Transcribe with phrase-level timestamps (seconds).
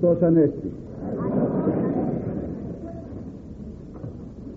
[0.00, 0.72] Χριστός Ανέστη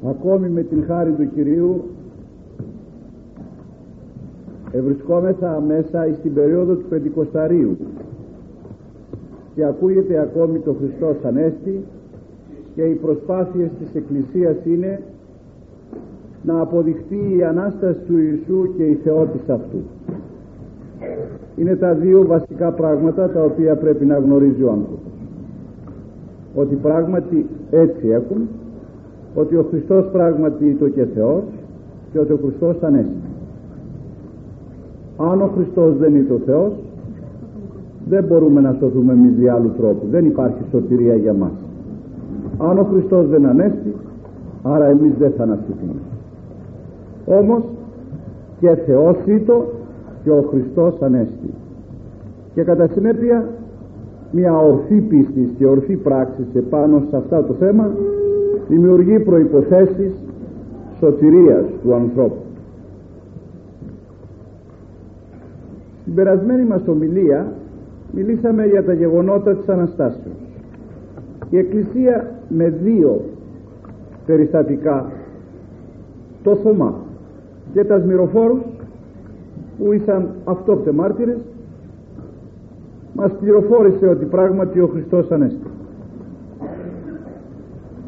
[0.09, 1.83] ακόμη με την χάρη του Κυρίου
[4.71, 7.77] ευρισκόμεθα μέσα στην περίοδο του Πεντηκοσταρίου
[9.55, 11.83] και ακούγεται ακόμη το Χριστός Ανέστη
[12.75, 15.01] και οι προσπάθειες της Εκκλησίας είναι
[16.43, 19.77] να αποδειχτεί η Ανάσταση του Ιησού και η θεότης αυτού.
[21.55, 25.12] Είναι τα δύο βασικά πράγματα τα οποία πρέπει να γνωρίζει ο άνθρωπος
[26.55, 28.47] ότι πράγματι έτσι έχουν
[29.35, 31.43] ότι ο Χριστός πράγματι είναι το και Θεός
[32.11, 33.31] και ότι ο Χριστός ανέστη
[35.17, 36.73] αν ο Χριστός δεν είναι το Θεός
[38.09, 40.07] δεν μπορούμε να σωθούμε εμείς δι' άλλου τρόπου.
[40.11, 41.51] Δεν υπάρχει σωτηρία για μας.
[42.57, 43.93] Αν ο Χριστός δεν ανέστη
[44.63, 45.99] άρα εμείς δεν θα αναστηθούμε.
[47.25, 47.63] Όμως
[48.59, 49.65] και Θεός ήτο
[50.23, 51.53] και ο Χριστός Ανέστη.
[52.53, 53.47] Και κατά συνέπεια
[54.35, 57.91] μια ορθή πίστη και ορθή πράξη επάνω σε αυτά το θέμα
[58.67, 60.11] δημιουργεί προϋποθέσεις
[60.99, 62.41] σωτηρίας του ανθρώπου.
[66.01, 67.53] Στην περασμένη μας ομιλία
[68.11, 70.35] μιλήσαμε για τα γεγονότα της Αναστάσεως.
[71.49, 73.21] Η Εκκλησία με δύο
[74.25, 75.11] περιστατικά
[76.43, 76.93] το Θωμά
[77.73, 78.61] και τα Σμυροφόρους
[79.77, 81.37] που ήσαν αυτόπτες μάρτυρες
[83.13, 85.67] μας πληροφόρησε ότι πράγματι ο Χριστός Ανέστη.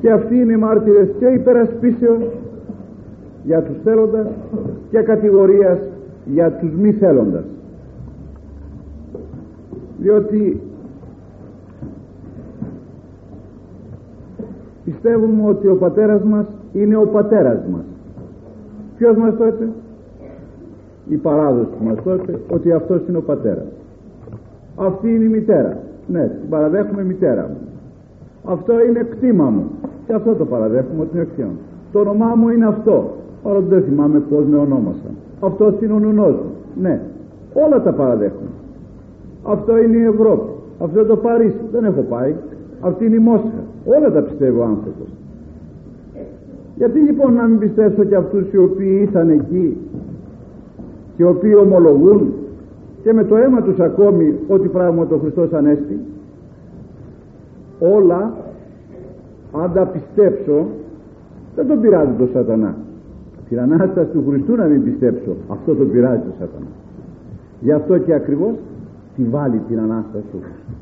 [0.01, 2.23] Και αυτοί είναι οι μάρτυρες και υπερασπίσεως
[3.43, 4.27] για τους θέλοντας
[4.89, 5.79] και κατηγορίας
[6.25, 7.43] για τους μη θέλοντας.
[9.99, 10.61] Διότι
[14.85, 17.83] πιστεύουμε ότι ο πατέρας μας είναι ο πατέρας μας.
[18.97, 19.67] Ποιος μας το είπε;
[21.09, 23.84] Η παράδοση που μας τότε ότι αυτός είναι ο πατέρας
[24.75, 25.77] αυτή είναι η μητέρα.
[26.07, 27.57] Ναι την παραδέχουμε μητέρα μου.
[28.45, 29.69] Αυτό είναι κτήμα μου.
[30.07, 31.59] Και αυτό το παραδέχουμε ότι είναι κτήμα μου.
[31.91, 33.13] Το όνομά μου είναι αυτό.
[33.43, 35.11] Παρότι δεν θυμάμαι πως με ονόμασαν.
[35.39, 37.01] Αυτό είναι ο νουνός μου ναι
[37.53, 38.49] όλα τα παραδέχουμε
[39.45, 40.49] αυτό είναι η Ευρώπη.
[40.79, 41.59] Αυτό είναι το Παρίσι.
[41.71, 42.33] Δεν έχω πάει.
[42.79, 43.63] Αυτή είναι η Μόσχα.
[43.85, 45.07] Όλα τα πιστεύει ο άνθρωπος.
[46.75, 49.77] Γιατί λοιπόν να μην πιστέψω και αυτούς οι οποίοι ήσαν εκεί
[51.17, 52.33] και οι οποίοι ομολογούν
[53.05, 55.99] και με το αίμα τους ακόμη ότι πράγμα το Χριστός Ανέστη
[57.79, 58.33] όλα
[59.51, 60.65] αν τα πιστέψω
[61.55, 62.75] δεν τον πειράζει το σατανά.
[63.49, 66.71] Την Ανάσταση του Χριστού να μην πιστέψω αυτό τον πειράζει το σατανά.
[67.59, 68.53] Γι' αυτό και ακριβώς
[69.15, 70.73] τη βάλει την Ανάσταση του Χριστού.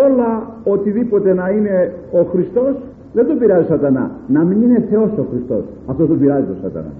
[0.00, 2.74] Όλα οτιδήποτε να είναι ο Χριστός
[3.12, 4.10] δεν τον πειράζει ο σατανά.
[4.28, 6.92] Να μην είναι Θεός ο Χριστός αυτό τον πειράζει το σατανά.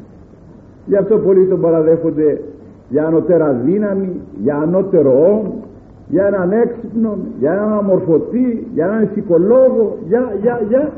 [0.87, 2.41] Γι' αυτό πολλοί τον παραδέχονται
[2.95, 5.53] για ανωτέρα δύναμη για ανώτερο όν
[6.09, 10.93] για έναν έξυπνο για έναν αμορφωτή για έναν ψυχολόγο για, για, για.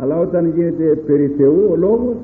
[0.00, 2.16] Αλλά όταν γίνεται περί Θεού ο λόγος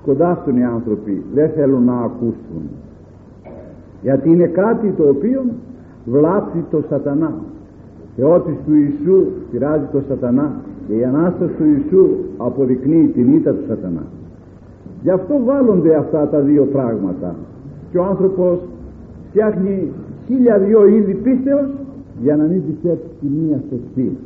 [0.00, 2.62] σκοντάφτουν οι άνθρωποι δεν θέλουν να ακούσουν.
[4.02, 5.42] Γιατί είναι κάτι το οποίο
[6.04, 7.32] βλάπτει το σατανά.
[8.16, 10.52] Και ό,τι του Ιησού πειράζει το σατανά
[10.86, 14.02] και η Ανάσταση του Ιησού αποδεικνύει την ήττα του σατανά
[15.04, 17.34] γι' αυτό βάλλονται αυτά τα δύο πράγματα.
[17.90, 18.58] Και ο άνθρωπος
[19.28, 19.92] φτιάχνει
[20.26, 21.68] χίλια δυο είδη πίστεως
[22.22, 24.16] για να μην πιστέψει τη μία σωστή.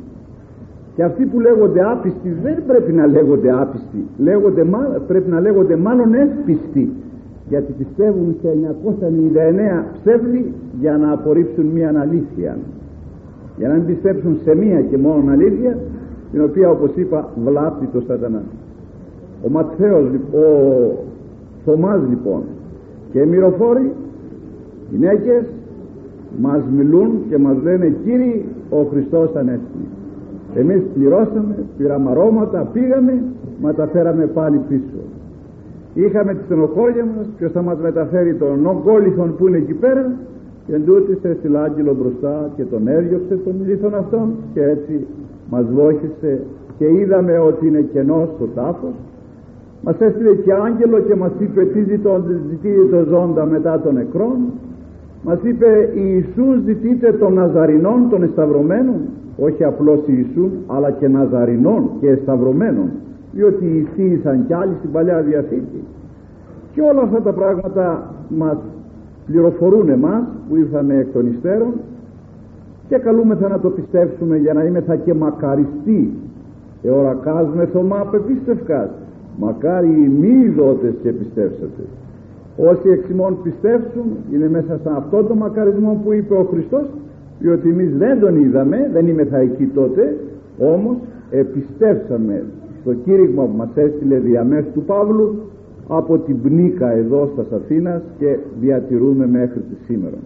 [0.95, 4.05] Και αυτοί που λέγονται άπιστοι δεν πρέπει να λέγονται άπιστοι.
[4.19, 4.67] Λέγονται,
[5.07, 6.93] πρέπει να λέγονται μάλλον εύπιστοι
[7.49, 8.49] γιατί πιστεύουν σε
[9.81, 12.59] 999 ψεύδι για να απορρίψουν μία αλήθεια
[13.59, 15.79] για να μην πιστέψουν σε μία και μόνο αλήθεια
[16.33, 18.58] την οποία όπως είπα βλάπτει το σατανάς
[19.47, 20.45] ο Ματθαίος ο
[21.65, 22.43] Θωμάς λοιπόν
[23.13, 23.93] και οι μυροφόροι
[24.91, 25.45] γυναίκες
[26.41, 29.85] μας μιλούν και μας λένε Κύριοι ο Χριστός Ανέστη
[30.55, 33.23] εμείς πληρώσαμε πήραμε αρώματα πήγαμε
[33.63, 34.99] μα τα φέραμε πάλι πίσω.
[35.95, 40.13] Είχαμε τη στενοχώρια μας ποιος θα μας μεταφέρει τον ογκόλιθον που είναι εκεί πέρα
[40.67, 45.07] και εντούτοις έστειλε άγγελο μπροστά και τον έδιωξε τον λίθον αυτόν και έτσι
[45.51, 46.41] μας βόχησε
[46.79, 48.95] και είδαμε ότι είναι κενός το τάφος
[49.83, 54.37] μας έστειλε και άγγελο και μας είπε τι ζητείτε το ζώντα μετά των νεκρών
[55.23, 59.01] μας είπε Ιησούς ζητείτε των Ναζαρινών των εσταυρωμένων
[59.39, 62.91] όχι απλώς Ιησού αλλά και Ναζαρινών και εσταυρωμένων
[63.33, 65.83] διότι ησύησαν κι άλλοι στην Παλιά Διαθήκη.
[66.73, 68.57] Και όλα αυτά τα πράγματα μας
[69.27, 71.73] πληροφορούν εμάς που ήρθαμε εκ των υστέρων
[72.89, 76.13] και καλούμεθα να το πιστέψουμε για να είμαι θα και μακαριστή.
[76.83, 78.91] Εωρακάζουμε θωμά πεπίστευκας
[79.39, 81.83] μακάρι οι μη ειδότες και πιστεύσατε
[82.57, 86.85] όσοι εξ ημών πιστεύσουν είναι μέσα σε αυτό το μακαρισμό που είπε ο Χριστός
[87.39, 90.17] διότι εμείς δεν τον είδαμε δεν είμαι θα εκεί τότε
[90.59, 90.97] όμως
[91.31, 92.45] επιστέψαμε
[92.81, 95.35] στο κήρυγμα που μας έστειλε διαμέσου του Παύλου
[95.89, 100.17] από την πνίκα εδώ στα Αθήνας και διατηρούμε μέχρι τη σήμερα.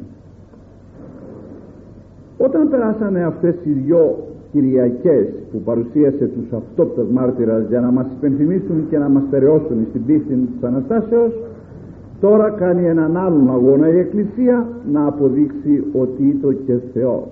[2.39, 4.17] Όταν περάσανε αυτές οι δυο
[4.53, 10.05] Κυριακές που παρουσίασε τους αυτόπτας μάρτυρας για να μας υπενθυμίσουν και να μας στερεώσουν στην
[10.07, 11.33] πίστη της Αναστάσεως
[12.21, 17.29] τώρα κάνει έναν άλλον αγώνα η Εκκλησία να αποδείξει ότι είναι και Θεός.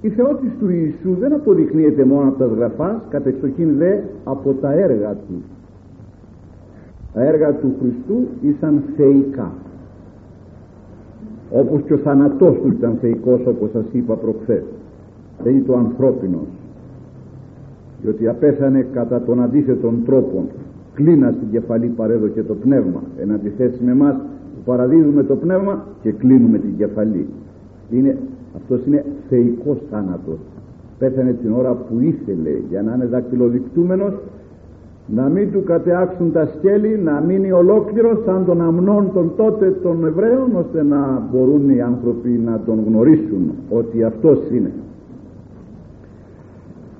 [0.00, 5.12] Η θεότης του Ιησού δεν αποδεικνύεται μόνο από τα γραφάς κατεξοχήν δε από τα έργα
[5.12, 5.42] του.
[7.12, 9.52] Τα έργα του Χριστού ήσαν θεϊκά.
[11.50, 14.62] Όπως και ο θανατός του ήταν θεϊκός όπως σας είπα προχθές
[15.42, 16.46] δεν είναι το ανθρώπινος.
[18.02, 20.44] Διότι απέθανε κατά τον αντίθετον τρόπο.
[20.94, 23.02] Κλείνα στην κεφαλή παρέδοκε το πνεύμα.
[23.20, 27.26] Εν αντιθέσει με εμάς που παραδίδουμε το πνεύμα και κλείνουμε την κεφαλή.
[27.90, 28.16] Είναι,
[28.56, 30.38] αυτός είναι θεϊκός θάνατος.
[30.98, 34.12] Πέθανε την ώρα που ήθελε για να είναι δακτυλοδεικτούμενος
[35.06, 40.04] να μην του κατεάξουν τα σκέλη να μείνει ολόκληρος σαν τον αμνών των τότε των
[40.06, 44.72] Εβραίων ώστε να μπορούν οι άνθρωποι να τον γνωρίσουν ότι αυτός είναι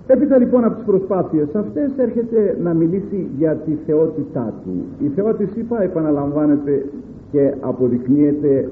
[0.06, 5.04] Έπειτα λοιπόν από τις προσπάθειες αυτές έρχεται να μιλήσει για τη θεότητά του.
[5.04, 6.84] Η θεότης είπα επαναλαμβάνεται
[7.32, 8.70] και αποδεικνύεται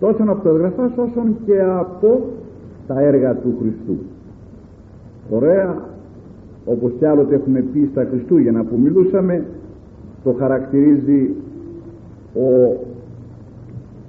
[0.00, 2.20] τόσο από το γραφάς όσο και από
[2.86, 3.96] τα έργα του Χριστού.
[5.30, 5.76] Ωραία,
[6.64, 9.44] όπως κι άλλοτε έχουμε πει στα Χριστούγεννα που μιλούσαμε,
[10.24, 11.34] το χαρακτηρίζει
[12.34, 12.76] ο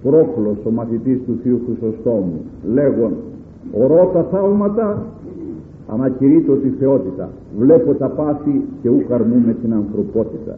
[0.04, 2.42] πρόκλος, ο μαθητής του Θείου Χρυσοστόμου,
[2.74, 3.14] λέγον
[3.72, 5.06] ορώ τα θαύματα
[5.94, 7.30] ανακηρύττω τη θεότητα.
[7.58, 9.04] Βλέπω τα πάθη και ου
[9.46, 10.56] με την ανθρωπότητα.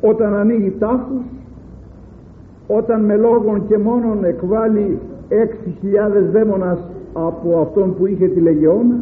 [0.00, 1.24] Όταν ανοίγει τάφους
[2.66, 6.78] όταν με λόγων και μόνον εκβάλλει έξι χιλιάδες δαίμονας
[7.12, 9.00] από αυτόν που είχε τη λεγεώνα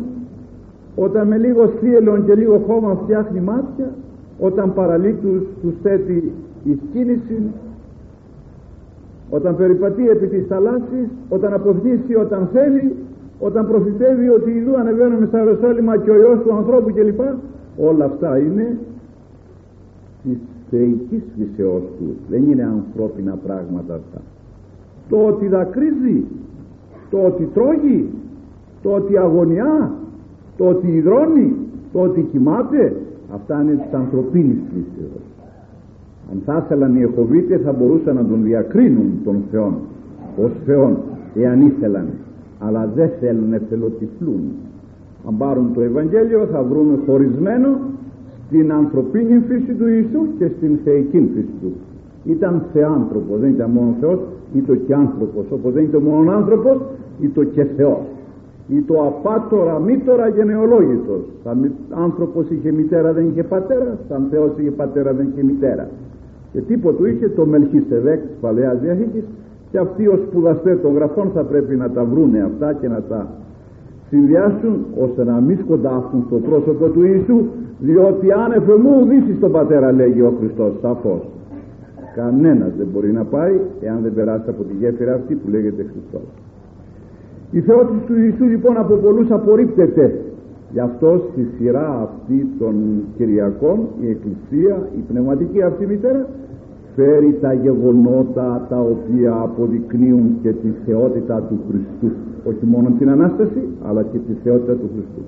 [0.97, 3.91] όταν με λίγο θύελον και λίγο χώμα φτιάχνει μάτια
[4.38, 6.32] όταν παραλίτους τους θέτει
[6.64, 7.43] η κίνηση
[9.31, 12.94] όταν περιπατεί επί της θαλάσσης όταν αποφύσει όταν θέλει
[13.41, 17.21] όταν προφητεύει ότι ειδού ανεβαίνουμε στα Ιεροσόλυμα και ο Υιός του ανθρώπου κλπ
[17.77, 18.79] όλα αυτά είναι
[20.23, 20.39] της
[20.71, 22.17] θεϊκής φυσεώς του.
[22.29, 24.21] Δεν είναι ανθρώπινα πράγματα αυτά.
[25.09, 26.25] Το ότι δακρύζει
[27.11, 28.09] το ότι τρώγει
[28.83, 29.93] το ότι αγωνιά
[30.57, 31.57] το ότι υδρώνει
[31.93, 32.97] το ότι κοιμάται
[33.35, 35.23] αυτά είναι της ανθρωπίνης φύσεως
[36.33, 39.79] αν θα ήθελαν οι Εχοβίτες θα μπορούσαν να τον διακρίνουν τον Θεό
[40.37, 40.97] ως Θεόν
[41.35, 42.07] εάν ήθελαν
[42.61, 44.43] αλλά δεν θέλουν εθελοτυφλούν
[45.29, 47.69] αν πάρουν το Ευαγγέλιο θα βρουν χωρισμένο
[48.47, 51.73] στην ανθρωπίνη φύση του Ιησού και στην θεϊκή φύση του.
[52.25, 54.19] Ήταν θεάνθρωπος δεν ήταν μόνο Θεός
[54.55, 55.45] ήταν και άνθρωπος.
[55.51, 56.77] Όπως δεν ήταν μόνο άνθρωπος
[57.21, 58.05] ήταν και Θεός.
[58.69, 61.21] Ή το απάτορα μήτωρα γενεολόγητος.
[61.45, 63.99] Σαν άνθρωπος είχε μητέρα δεν είχε πατέρα.
[64.09, 65.89] Σαν Θεός είχε πατέρα δεν είχε μητέρα.
[66.53, 69.23] Και τίποτα είχε το Μελχιστεδέκ της Παλαιάς Διαθήκης
[69.70, 73.28] και αυτοί ως σπουδαστές των γραφών θα πρέπει να τα βρούνε αυτά και να τα
[74.08, 77.38] συνδυάσουν ώστε να μην σκοντάφουν στο πρόσωπο του Ιησού
[77.78, 81.20] διότι άνεφε μου δύσεις τον πατέρα λέγει ο Χριστός σαφώς.
[82.14, 86.28] Κανένας δεν μπορεί να πάει εάν δεν περάσει από τη γέφυρα αυτή που λέγεται Χριστός.
[87.50, 90.20] Η θεότηση του Ιησού λοιπόν από πολλούς απορρίπτεται.
[90.72, 92.74] Γι' αυτό στη σειρά αυτή των
[93.17, 96.27] Κυριακών η Εκκλησία η πνευματική αυτή μητέρα
[97.01, 102.17] φέρει τα γεγονότα τα οποία αποδεικνύουν και τη θεότητα του Χριστού.
[102.49, 105.23] Όχι μόνο την Ανάσταση αλλά και τη θεότητα του Χριστού.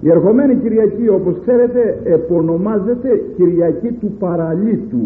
[0.00, 5.02] Η ερχομένη Κυριακή όπως ξέρετε επωνομάζεται Κυριακή του Παραλίτου.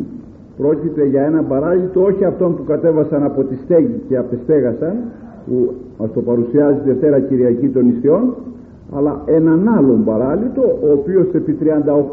[0.57, 4.95] Πρόκειται για ένα παράλυτο όχι αυτόν που κατέβασαν από τη στέγη και απεστέγασαν
[5.47, 8.35] που μας το παρουσιάζει Δευτέρα Κυριακή των Ισιών
[8.97, 11.57] αλλά έναν άλλον παράλυτο ο οποίος επί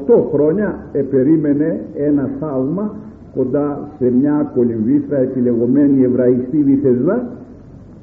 [0.07, 2.95] 38 χρόνια επερίμενε ένα θαύμα
[3.35, 7.29] κοντά σε μια κολυμβήθρα επιλεγωμένη εβραϊστή βυθεσδά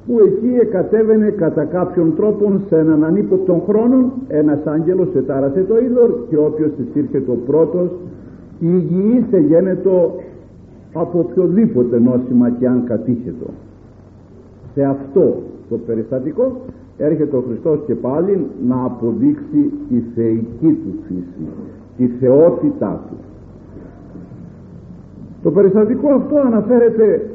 [0.06, 6.10] που εκεί εκατέβαινε κατά κάποιον τρόπο σε έναν ανύποπτον χρόνο ένας άγγελος ετάρασε το είδωρ
[6.28, 7.90] και όποιος της ήρθε το πρώτος
[8.60, 10.14] υγιής εγένετο
[10.92, 13.46] από οποιοδήποτε νόσημα και αν κατήχετο
[14.74, 16.56] σε αυτό το περιστατικό
[16.98, 21.48] έρχεται ο Χριστός και πάλι να αποδείξει τη θεϊκή του φύση
[21.96, 23.16] τη θεότητά του
[25.48, 27.30] το περιστατικό αυτό αναφέρεται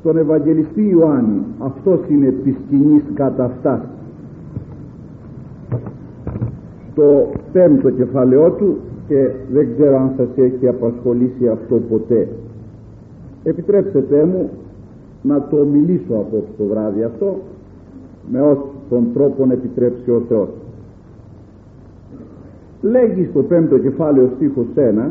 [0.00, 1.42] στον Ευαγγελιστή Ιωάννη.
[1.58, 3.88] Αυτός είναι της κοινής καταφτάσης
[6.92, 8.76] στο πέμπτο κεφάλαιό του
[9.08, 12.28] και δεν ξέρω αν σας έχει απασχολήσει αυτό ποτέ.
[13.44, 14.50] Επιτρέψτε μου
[15.22, 17.38] να το μιλήσω απόψε το βράδυ αυτό
[18.32, 20.48] με όσοι τον τρόπον επιτρέψει ο Θεός.
[22.82, 25.10] Λέγει στο πέμπτο κεφάλαιο στίχος 1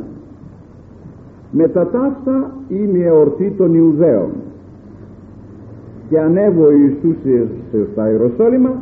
[1.58, 4.30] μετά ταύτα είναι η εορτή των Ιουδαίων.
[6.10, 7.16] Και ανέβω Ιησούς
[7.92, 8.82] στα Ιεροσόλυμα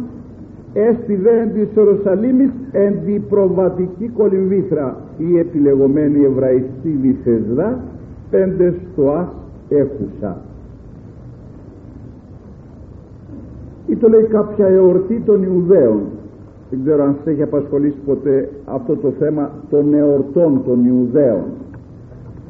[0.73, 7.79] έστι δε εν της Ιερουσαλήμης εν τη προβατική κολυμβήθρα η επιλεγωμένη Εβραϊστή Βυσεσδά
[8.29, 9.27] πέντες στο ας
[9.69, 10.37] έχουσα.
[13.87, 16.01] Ή το λέει κάποια εορτή των Ιουδαίων.
[16.69, 21.43] Δεν ξέρω αν σε έχει απασχολήσει ποτέ αυτό το θέμα των εορτών των Ιουδαίων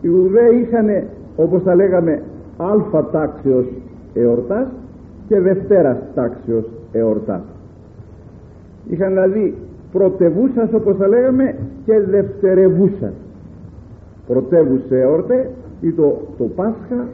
[0.03, 2.21] οι Ιουδαίοι είχαν όπως τα λέγαμε
[2.57, 3.65] αλφα τάξεως
[4.13, 4.67] εορτάς
[5.27, 7.41] και δευτέρας τάξεως εορτάς.
[8.89, 9.55] Είχαν δηλαδή
[9.91, 11.55] πρωτευούσας όπως θα λέγαμε
[11.85, 13.13] και δευτερευούσας.
[14.27, 15.49] Πρωτεύουσε εορτέ
[15.81, 17.07] ή το, το Πάσχα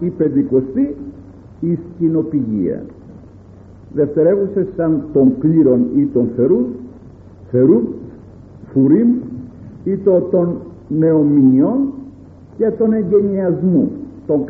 [0.00, 0.96] η Πεντηκοστή
[1.60, 2.82] η σκηνοπηγία.
[3.94, 6.66] Δευτερεύουσες σαν των κλήρων ή των θερού
[7.50, 7.82] θερού
[8.72, 9.08] φουρίμ
[9.84, 10.56] ή το των
[10.88, 11.78] νεομηνιών
[12.60, 13.90] και των εγκαινιασμού
[14.26, 14.44] τον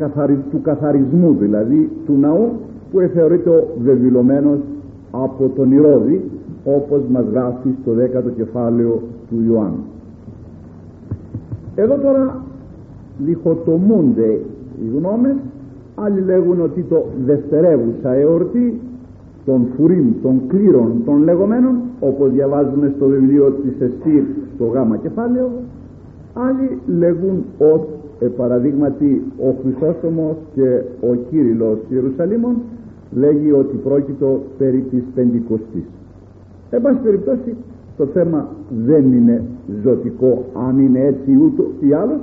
[0.51, 2.49] του καθαρισμού δηλαδή του ναού
[2.91, 4.59] που θεωρείται ο βεβηλωμένος
[5.11, 6.29] από τον Ηρώδη
[6.65, 9.83] όπως μας γράφει στο δέκατο κεφάλαιο του Ιωάννου.
[11.75, 12.43] Εδώ τώρα
[13.17, 14.39] διχοτομούνται
[14.81, 15.35] οι γνώμες.
[15.95, 18.79] Άλλοι λέγουν ότι το δευτερεύουσα εορτή
[19.45, 24.23] των φουρίμ, των κλήρων, των λεγόμενων όπως διαβάζουμε στο βιβλίο της Εστήρ
[24.55, 25.49] στο γάμα κεφάλαιο
[26.33, 32.55] άλλοι λέγουν ότι ε, παραδείγματι ο Χρυσόστομος και ο Κύριλλος Ιερουσαλήμων
[33.11, 35.83] λέγει ότι πρόκειτο περί της Πεντηκοστής.
[36.69, 37.55] Εν πάση περιπτώσει
[37.97, 38.47] το θέμα
[38.85, 39.43] δεν είναι
[39.83, 42.19] ζωτικό αν είναι έτσι ούτω ή άλλο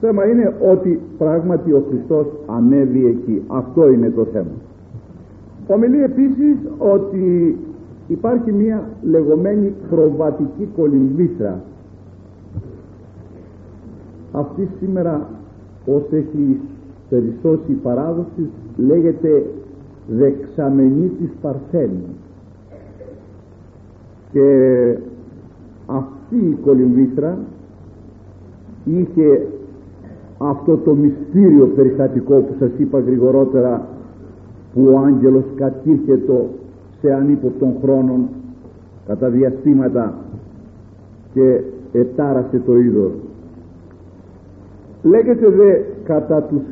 [0.00, 3.42] θέμα είναι ότι πράγματι ο Χριστός ανέβη εκεί.
[3.46, 4.54] Αυτό είναι το θέμα.
[5.66, 7.56] Ομιλεί επίσης ότι
[8.08, 11.60] υπάρχει μια λεγόμενη προβατική κολυμβήθρα
[14.32, 15.28] αυτή σήμερα
[15.86, 16.60] ως έχει
[17.08, 19.44] περισσώσει η παράδοση λέγεται
[20.08, 22.04] δεξαμενή της Παρθένου
[24.32, 24.96] και
[25.86, 27.38] αυτή η κολυμβήθρα
[28.84, 29.46] είχε
[30.38, 33.86] αυτό το μυστήριο περιστατικό που σας είπα γρηγορότερα
[34.74, 36.48] που ο άγγελος κατήρχετο
[37.00, 38.28] σε ανύποπτων χρόνων
[39.06, 40.14] κατά διαστήματα
[41.34, 41.60] και
[41.92, 43.10] ετάρασε το είδο
[45.02, 46.62] λέγεται δε κατά τους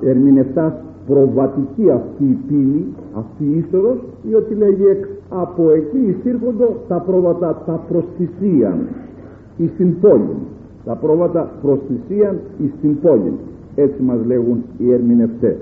[0.00, 0.72] ερμηνευτάς
[1.06, 4.84] προβατική αυτή η πύλη αυτή η είσοδος διότι λέγει
[5.28, 8.78] από εκεί εισήρχοντο τα πρόβατα τα προστισίαν
[9.56, 10.36] εις την πόλη
[10.84, 13.32] τα πρόβατα προστισίαν εις την πόλη.
[13.74, 15.56] Έτσι μας λέγουν οι ερμηνευτές.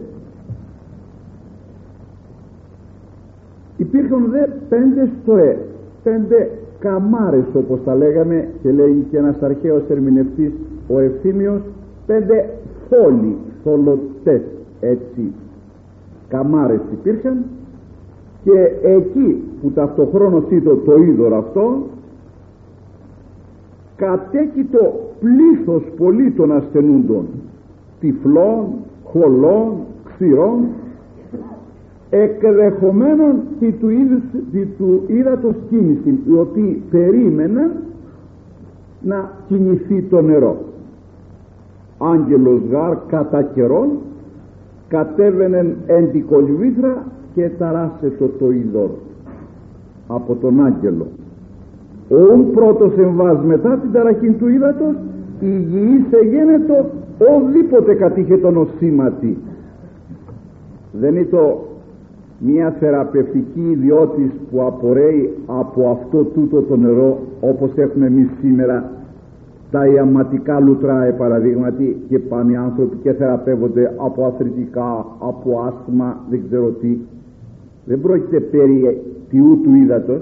[3.76, 5.58] Υπήρχαν δε πέντε στοέ
[6.02, 10.52] πέντε καμάρες όπως τα λέγαμε και λέγει και ένας αρχαίος ερμηνευτής
[10.88, 11.60] ο Ευθύμιος
[12.10, 12.48] πέντε
[12.88, 14.40] φόλοι θολωτές
[14.80, 15.32] έτσι
[16.28, 17.44] καμάρες υπήρχαν
[18.44, 21.82] και εκεί που ταυτοχρόνως ήταν το είδωρο αυτό
[23.96, 27.26] κατέκειτο πλήθος πολύ των ασθενούντων.
[28.00, 28.66] Τυφλών,
[29.04, 29.72] χολών,
[30.04, 30.58] ξηρών.
[32.10, 33.88] Εκδεχομένων τη του,
[34.52, 37.72] τη του ύδατος κίνησης οι οποίοι περίμεναν
[39.02, 40.56] να κινηθεί το νερό
[42.00, 43.88] άγγελος γάρ κατά καιρόν
[44.88, 48.90] κατέβαινε εν τη κολυβήθρα και ταράσε το το είδωρ
[50.08, 51.06] από τον άγγελο.
[52.08, 54.94] Όν πρώτος εμβάς μετά την ταραχή του ύδατος
[55.40, 56.86] υγιής εγένετο
[57.18, 59.38] οδήποτε κατήχε τον οσήματι
[60.92, 61.64] δεν είναι το
[62.38, 68.90] μια θεραπευτική ιδιώτης που απορρέει από αυτό τούτο το νερό όπως έχουμε εμείς σήμερα
[69.70, 76.42] τα ιαματικά λουτρά παραδείγματι και πάνε οι άνθρωποι και θεραπεύονται από αθρητικά, από άσθμα, δεν
[76.46, 76.96] ξέρω τι.
[77.84, 80.20] Δεν πρόκειται περί τιού του ύδατος.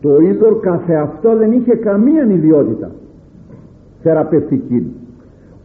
[0.00, 2.90] Το είδωρ καθεαυτό δεν είχε καμία ιδιότητα
[4.02, 4.92] θεραπευτική.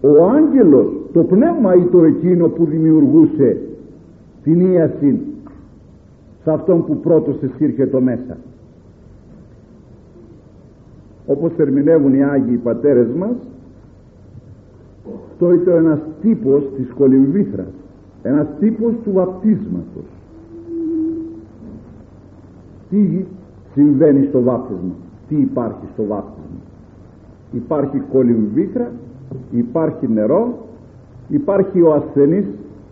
[0.01, 3.57] Ο άγγελος το πνεύμα ήταν εκείνο που δημιουργούσε
[4.43, 5.19] την ίαση
[6.43, 7.39] σε αυτόν που πρώτος
[7.91, 8.37] το μέσα
[11.27, 13.35] όπως ερμηνεύουν οι Άγιοι Πατέρες μας
[15.39, 17.73] το ήταν ένας τύπος της κολυμβήθρας
[18.23, 20.05] ένας τύπος του βαπτίσματος.
[22.89, 23.25] Τι
[23.73, 24.93] συμβαίνει στο βάπτισμα;
[25.27, 26.59] Τι υπάρχει στο βάπτισμα;
[27.51, 28.91] Υπάρχει κολυμβήθρα
[29.51, 30.57] υπάρχει νερό
[31.29, 32.45] υπάρχει ο ασθενής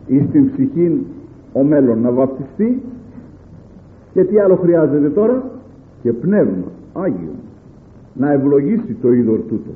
[0.07, 1.05] ή στην ψυχή
[1.53, 2.81] ο μέλλον να βαπτιστεί
[4.13, 5.43] και τι άλλο χρειάζεται τώρα;
[6.01, 7.31] Και πνεύμα Άγιο
[8.17, 9.71] να ευλογήσει το είδωρ τούτο.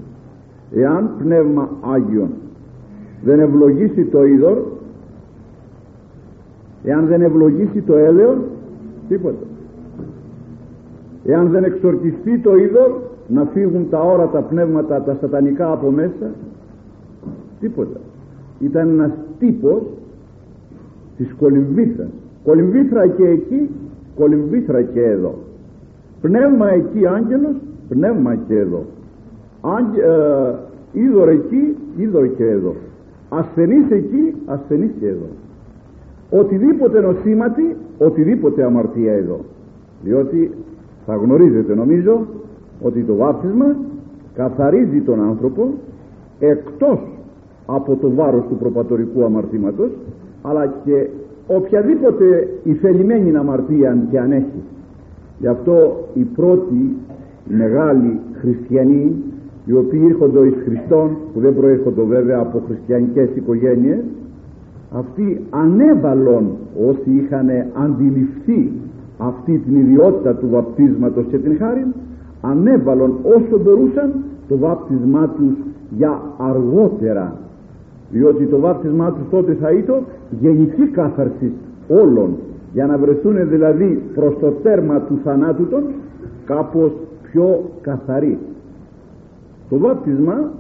[0.76, 2.30] Εάν πνεύμα Άγιον
[3.24, 4.58] δεν ευλογήσει το είδωρ
[6.84, 8.38] εάν δεν ευλογήσει το έλεος
[9.08, 9.46] τίποτα.
[11.26, 12.92] Εάν δεν εξορκιστεί το είδωρ
[13.28, 16.32] να φύγουν τα όρατα πνεύματα τα σατανικά από μέσα
[17.60, 18.00] τίποτα.
[18.60, 19.82] Ήταν ένας τύπος
[21.18, 22.10] της κολυμβήθρας.
[22.44, 23.70] Κολυμβήθρα και εκεί
[24.16, 25.36] κολυμβήθρα και εδώ.
[26.22, 27.56] Πνεύμα εκεί άγγελος
[27.90, 28.86] πνεύμα και εδώ.
[29.62, 30.56] Άγγε, ε,
[30.94, 32.76] είδωρ εκεί είδωρ και εδώ.
[33.30, 35.28] Ασθενής εκεί ασθενής και εδώ.
[36.30, 39.40] Οτιδήποτε νοσήματι οτιδήποτε αμαρτία εδώ.
[40.04, 40.52] Διότι
[41.06, 42.26] θα γνωρίζετε νομίζω
[42.82, 43.76] ότι το βάπτισμα
[44.36, 45.70] καθαρίζει τον άνθρωπο
[46.40, 47.00] εκτός
[47.66, 49.90] από το βάρος του προπατορικού αμαρτήματος
[50.42, 51.08] αλλά και
[51.48, 54.62] οποιαδήποτε ηθελημένη αμαρτία και αν έχει.
[55.40, 56.96] Γι' αυτό οι πρώτοι
[57.50, 59.16] μεγάλοι χριστιανοί
[59.66, 64.00] οι οποίοι ήρχονται εις Χριστόν που δεν προέρχονται βέβαια από χριστιανικές οικογένειες
[64.92, 66.46] αυτοί ανέβαλον
[66.90, 68.72] όσοι είχαν αντιληφθεί
[69.18, 71.86] αυτή την ιδιότητα του βαπτίσματος και την χάρη
[72.42, 74.14] ανέβαλον όσο μπορούσαν
[74.48, 75.54] το βάπτισμά τους
[75.98, 77.38] για αργότερα.
[78.12, 80.04] Διότι το βάπτισμά τους τότε θα ήταν
[80.40, 81.52] γενική κάθαρση
[81.88, 82.36] όλων
[82.74, 85.84] για να βρεθούν δηλαδή προς το τέρμα του θανάτου των
[86.46, 86.92] κάπως
[87.32, 88.38] πιο καθαροί
[89.70, 90.52] το βάπτισμα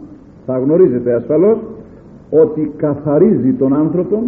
[0.45, 1.57] θα γνωρίζετε ασφαλώς
[2.29, 4.23] ότι καθαρίζει τον άνθρωπο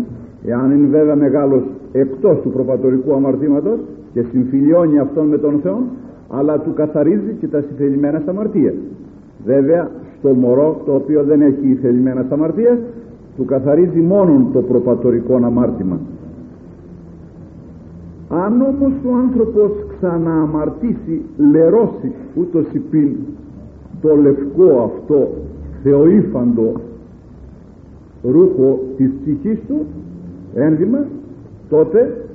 [0.45, 3.79] εάν είναι βέβαια μεγάλος εκτός του προπατορικού αμαρτήματος
[4.13, 5.83] και συμφιλιώνει αυτόν με τον Θεό
[6.29, 8.73] αλλά του καθαρίζει και τα συθελημένα αμαρτία.
[9.45, 12.79] Βέβαια στο μωρό το οποίο δεν έχει ηθελημένα αμαρτία
[13.37, 15.99] του καθαρίζει μόνον το προπατορικό αμάρτημα.
[18.29, 23.15] Αν όμως ο άνθρωπος ξανααμαρτήσει λερώσει ούτως υπήν
[24.01, 25.29] το λευκό αυτό
[25.83, 26.73] θεοήφαντο
[28.23, 29.85] ρούχο της ψυχής του
[30.53, 31.05] ένδυμα
[31.69, 32.25] τότε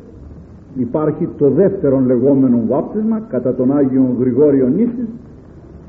[0.77, 5.09] υπάρχει το δεύτερο λεγόμενο βάπτισμα κατά τον Άγιο Γρηγόριο Νήσης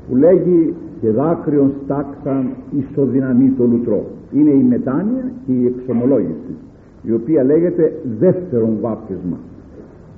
[0.08, 2.46] που λέγει και δάκρυον στάξαν
[2.78, 6.54] ισοδυναμή το λουτρό είναι η μετάνοια και η εξομολόγηση
[7.02, 9.36] η οποία λέγεται δεύτερον βάπτισμα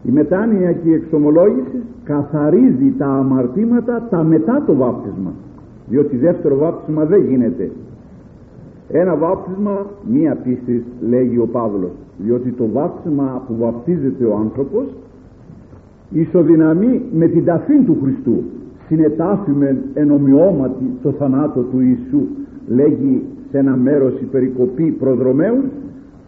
[0.03, 5.33] η μετάνοια και η εξομολόγηση καθαρίζει τα αμαρτήματα τα μετά το βάπτισμα
[5.91, 7.71] διότι δεύτερο βάπτισμα δεν γίνεται.
[8.89, 14.85] Ένα βάπτισμα μία πίστη λέγει ο Παύλος διότι το βάπτισμα που βαπτίζεται ο άνθρωπος
[16.11, 18.43] ισοδυναμεί με την ταφή του Χριστού.
[18.87, 22.21] Συνετάφημε εν ομοιώματι το θανάτο του Ιησού
[22.69, 25.63] λέγει σε ένα μέρος η περικοπή προδρομέου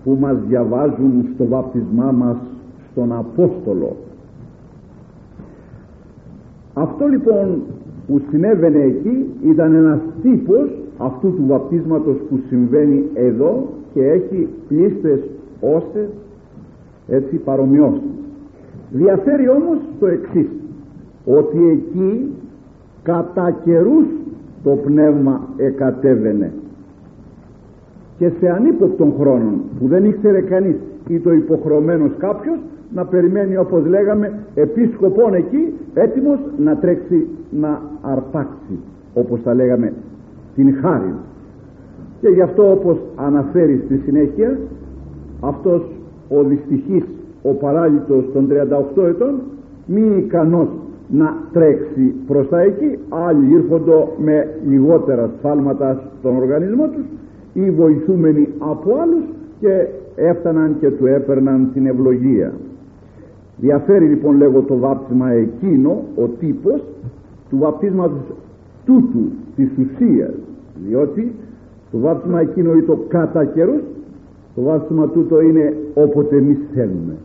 [0.04, 2.36] που μας διαβάζουν στο βαπτισμά μας
[2.92, 3.96] στον Απόστολο.
[6.74, 7.62] Αυτό λοιπόν
[8.06, 15.20] που συνέβαινε εκεί ήταν ένας τύπος αυτού του βαπτίσματος που συμβαίνει εδώ και έχει πλήστες
[15.60, 16.08] όσες
[17.08, 18.02] έτσι παρομοιώσεις.
[18.90, 20.48] Διαφέρει όμως το εξής
[21.24, 22.30] ότι εκεί
[23.02, 24.06] κατά καιρούς
[24.64, 26.52] το πνεύμα εκατέβαινε.
[28.18, 30.76] Και σε ανύποπτον χρόνο που δεν ήξερε κανείς
[31.08, 32.58] ή το υποχρεωμένος κάποιος
[32.94, 38.78] να περιμένει όπως λέγαμε επίσκοπον εκεί έτοιμος να τρέξει να αρπάξει
[39.14, 39.92] όπως τα λέγαμε
[40.54, 41.14] την χάρη
[42.20, 44.58] και γι' αυτό όπως αναφέρει στη συνέχεια
[45.40, 45.82] αυτός
[46.28, 47.04] ο δυστυχής
[47.42, 48.48] ο παράλυτος των
[48.96, 49.40] 38 ετών
[49.86, 50.68] μη ικανός
[51.08, 57.04] να τρέξει προς τα εκεί άλλοι ήρχοντο με λιγότερα σφάλματα στον οργανισμό τους
[57.52, 59.24] ή βοηθούμενοι από άλλους
[59.60, 62.52] και έφταναν και του έπαιρναν την ευλογία.
[63.56, 66.82] Διαφέρει λοιπόν λέγω το βάπτισμα εκείνο ο τύπος
[67.50, 68.32] του βαπτίσματος
[68.84, 69.22] τούτου
[69.56, 70.34] της ουσίας
[70.86, 71.32] διότι
[71.90, 73.82] το βάπτισμα εκείνο είναι το κατά καιρούς
[74.54, 77.16] το βάπτισμα τούτο είναι όποτε εμείς θέλουμε.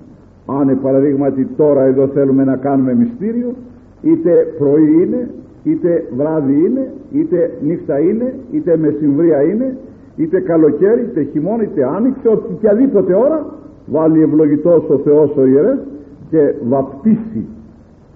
[0.46, 3.54] Αν παραδείγματι τώρα εδώ θέλουμε να κάνουμε μυστήριο
[4.02, 5.30] είτε πρωί είναι
[5.64, 9.78] είτε βράδυ είναι είτε νύχτα είναι είτε μεσημβρία είναι
[10.18, 13.46] είτε καλοκαίρι είτε χειμώνα είτε άνοιξε οποιαδήποτε ώρα
[13.86, 15.78] βάλει ευλογητός ο Θεός ο ιερές
[16.30, 17.46] και βαπτίσει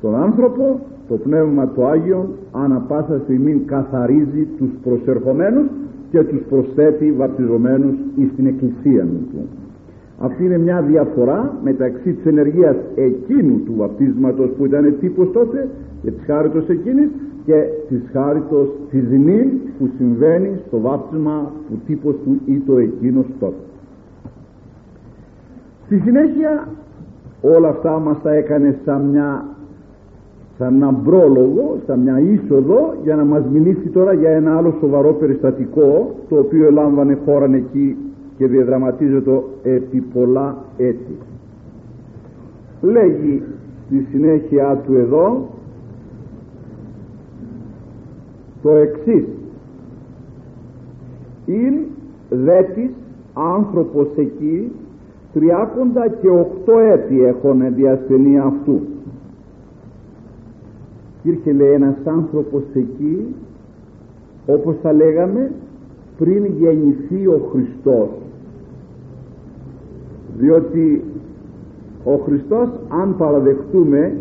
[0.01, 5.65] τον άνθρωπο το Πνεύμα του Άγιον ανά πάσα στιγμή καθαρίζει τους προσερχομένους
[6.11, 9.47] και τους προσθέτει βαπτιζομένους εις την εκκλησία του.
[10.19, 15.67] Αυτή είναι μια διαφορά μεταξύ της ενεργείας εκείνου του βαπτίσματος που ήταν τύπος τότε
[16.03, 17.09] και της χάριτος εκείνης
[17.45, 19.49] και της χάριτος της νυν
[19.79, 23.55] που συμβαίνει στο βάπτισμα του τύπος του ή το εκείνος τότε
[25.85, 26.67] στη συνέχεια
[27.41, 29.45] όλα αυτά μας τα έκανε σαν μια
[30.57, 35.13] σαν έναν πρόλογο, σαν μια είσοδο για να μας μιλήσει τώρα για ένα άλλο σοβαρό
[35.13, 37.97] περιστατικό το οποίο ελάμβανε χώρα εκεί
[38.37, 41.17] και διαδραματίζεται επί πολλά έτη.
[42.81, 43.43] Λέγει
[43.85, 45.47] στη συνέχεια του εδώ
[48.61, 49.25] το εξής.
[51.45, 51.73] «Ειν
[52.29, 52.91] δέτης
[53.33, 54.71] άνθρωπος εκεί
[55.33, 58.81] τριάκοντα και οκτώ έτη έχουν διασθενή αυτού.
[61.23, 63.35] Υπήρχε λέει ένας άνθρωπος εκεί
[64.45, 65.51] όπως θα λέγαμε
[66.17, 68.09] πριν γεννηθεί ο Χριστός.
[70.37, 71.03] Διότι
[72.03, 74.13] ο Χριστός αν παραδεχτούμε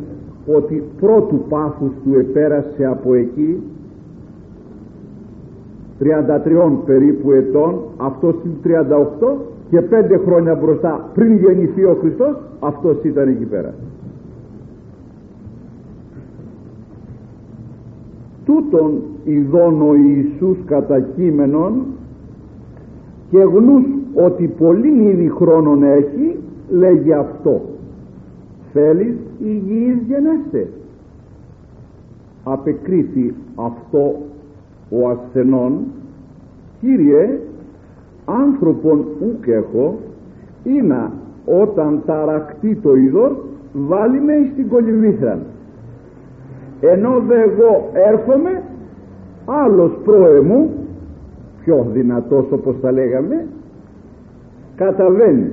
[0.47, 3.63] ότι πρώτου πάθους του επέρασε από εκεί
[6.01, 6.07] 33
[6.87, 8.87] περίπου ετών αυτός είναι
[9.21, 9.37] 38
[9.71, 13.75] και πέντε χρόνια μπροστά πριν γεννηθεί ο Χριστός αυτός ήταν εκεί πέρα.
[18.45, 21.73] Τούτον ειδών ο Ιησούς κατά κείμενον
[23.31, 23.85] και γνούς
[24.15, 26.39] ότι πολύ ήδη χρόνων έχει
[26.71, 27.61] λέγει αυτό.
[28.73, 30.69] Θέλεις υγιής γενέστε
[32.45, 34.15] απεκρίθη αυτό
[34.91, 35.79] ο ασθενών
[36.81, 37.39] Κύριε
[38.25, 39.99] άνθρωπον ούκ έχω
[40.65, 41.11] είναι
[41.45, 43.33] όταν ταρακτεί το είδωρ
[43.73, 45.39] βάλει με στην κολυμβήθρα
[46.81, 48.63] ενώ δε εγώ έρχομαι
[49.45, 50.71] άλλος πρόεμου
[51.65, 53.47] πιο δυνατός όπως τα λέγαμε
[54.77, 55.53] καταβαίνει.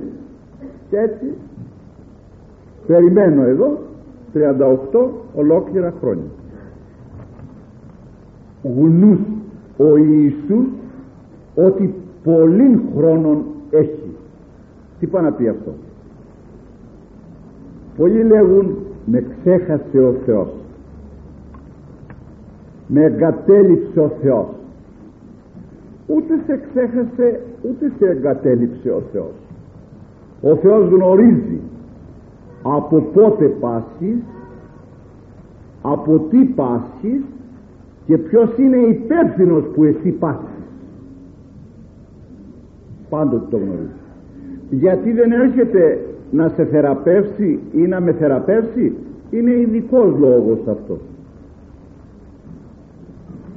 [0.90, 1.34] Και έτσι
[2.86, 3.78] περιμένω εδώ
[4.34, 6.30] 38 ολόκληρα χρόνια
[8.62, 9.18] γνούς
[9.76, 10.66] ο Ιησούς
[11.54, 11.94] ότι
[12.24, 14.14] πολλήν χρόνων έχει.
[14.98, 15.72] Τι πάει να πει αυτό;
[17.96, 20.48] Πολλοί λέγουν με ξέχασε ο Θεός.
[22.86, 24.48] Με εγκατέλειψε ο Θεός
[26.08, 29.34] ούτε σε ξέχασε ούτε σε εγκατέλειψε ο Θεός.
[30.40, 31.60] Ο Θεός γνωρίζει
[32.62, 34.18] από πότε πάσχεις
[35.82, 37.22] από τι πάσχεις
[38.08, 40.64] και ποιος είναι υπεύθυνος που εσύ πάσχεις
[43.08, 43.98] πάντοτε το γνωρίζει
[44.70, 48.92] γιατί δεν έρχεται να σε θεραπεύσει ή να με θεραπεύσει;
[49.30, 50.98] Είναι ειδικός λόγος αυτός.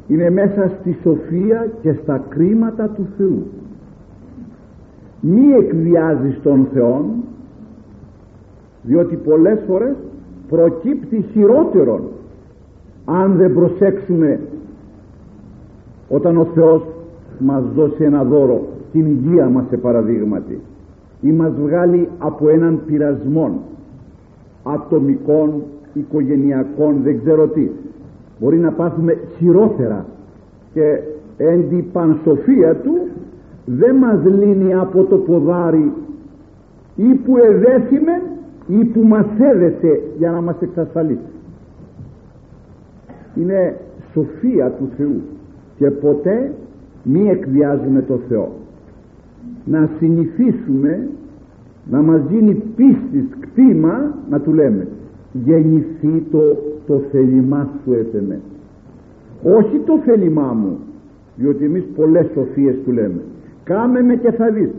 [0.07, 3.43] Είναι μέσα στη σοφία και στα κρίματα του Θεού.
[5.21, 7.05] Μη εκβιάζεις τον Θεό
[8.83, 9.95] διότι πολλές φορές
[10.49, 12.01] προκύπτει χειρότερον
[13.05, 14.39] αν δεν προσέξουμε
[16.09, 16.81] όταν ο Θεός
[17.39, 20.59] μας δώσει ένα δώρο την υγεία μας σε παραδείγματι
[21.21, 23.59] ή μας βγάλει από έναν πειρασμό
[24.63, 27.69] ατομικών, οικογενειακών, δεν ξέρω τι
[28.39, 30.05] μπορεί να πάθουμε χειρότερα
[30.73, 30.99] και
[31.37, 32.97] εν τη πανσοφία του
[33.65, 35.91] δεν μας λύνει από το ποδάρι
[36.95, 38.21] ή που εδέθημε
[38.67, 41.19] ή που μας έδεσε για να μας εξασφαλίσει
[43.35, 43.77] είναι
[44.13, 45.21] σοφία του Θεού
[45.77, 46.51] και ποτέ
[47.03, 48.51] μη εκβιάζουμε το Θεό.
[49.65, 51.07] Να συνηθίσουμε
[51.89, 54.87] να μας γίνει πίστης κτήμα να του λέμε
[55.33, 56.39] γεννηθεί το,
[56.87, 58.39] το θέλημά σου έπαιμε
[59.43, 60.77] όχι το θέλημά μου
[61.35, 63.21] διότι εμείς πολλές σοφίες του λέμε.
[63.63, 64.69] Κάμε με και θα δεις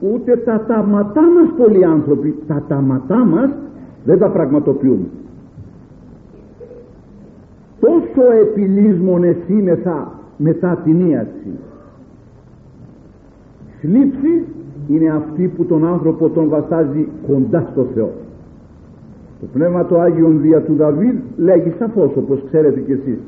[0.00, 3.50] ούτε τα τάματά μας πολλοί άνθρωποι τα τάματά μας
[4.04, 5.06] δεν τα πραγματοποιούμε
[7.80, 11.58] τόσο επιλύσμον εσύμεθα μετά την ίαση.
[13.80, 14.44] Θλίψη
[14.88, 18.10] είναι αυτή που τον άνθρωπο τον βασάζει κοντά στο Θεό.
[19.40, 23.18] Το Πνεύμα το Άγιον δια του Δαβίδ λέγει σαφώς όπως ξέρετε κι εσείς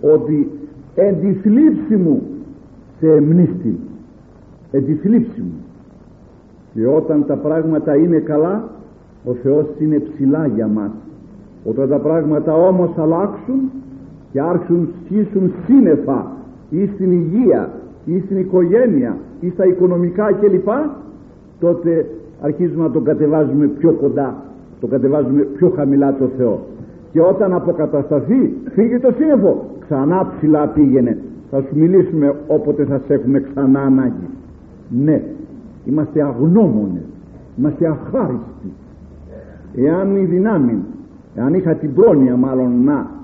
[0.00, 0.50] ότι
[0.94, 2.22] εν τη θλίψη μου
[2.98, 3.78] σε εμνίστη
[4.70, 5.64] εν τη θλίψη μου
[6.74, 8.68] και όταν τα πράγματα είναι καλά
[9.24, 10.90] ο Θεός είναι ψηλά για μας.
[11.64, 13.70] Όταν τα πράγματα όμως αλλάξουν
[14.36, 16.26] και άρχισουν σχίσουν σύννεφα
[16.70, 17.70] ή στην υγεία
[18.04, 20.68] ή στην οικογένεια ή στα οικονομικά κλπ
[21.60, 22.06] τότε
[22.40, 24.34] αρχίζουμε να τον κατεβάζουμε πιο κοντά
[24.80, 26.60] το κατεβάζουμε πιο χαμηλά το Θεό.
[27.12, 29.64] Και όταν αποκατασταθεί φύγει το σύννεφο.
[29.80, 31.18] Ξανά ψηλά πήγαινε.
[31.50, 34.28] Θα σου μιλήσουμε όποτε θα σε έχουμε ξανά ανάγκη.
[34.88, 35.22] Ναι
[35.84, 37.02] είμαστε αγνώμονες
[37.58, 38.72] είμαστε αχάριστοι.
[39.76, 40.78] Εάν η δυνάμεις
[41.34, 43.14] εάν είχα την πρόνοια μάλλον να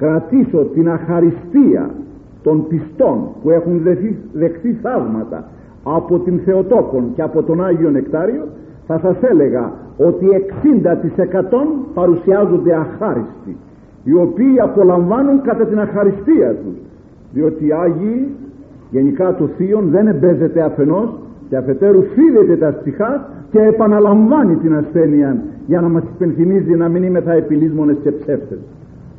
[0.00, 1.90] κρατήσω την αχαριστία
[2.42, 5.44] των πιστών που έχουν δεχθεί, δεχθεί θαύματα
[5.82, 8.42] από την Θεοτόκον και από τον Άγιο Νεκτάριο
[8.86, 10.36] θα σας έλεγα ότι 60%
[11.94, 13.56] παρουσιάζονται αχάριστοι
[14.04, 16.76] οι οποίοι απολαμβάνουν κατά την αχαριστία τους
[17.32, 18.28] διότι οι Άγιοι
[18.90, 21.08] γενικά το Θείον δεν εμπέζεται αφενός
[21.48, 27.02] και αφετέρου φίδεται τα στιχά και επαναλαμβάνει την ασθένεια για να μας υπενθυμίζει να μην
[27.02, 28.58] είμαι θα επιλύσμονες και ψεύτες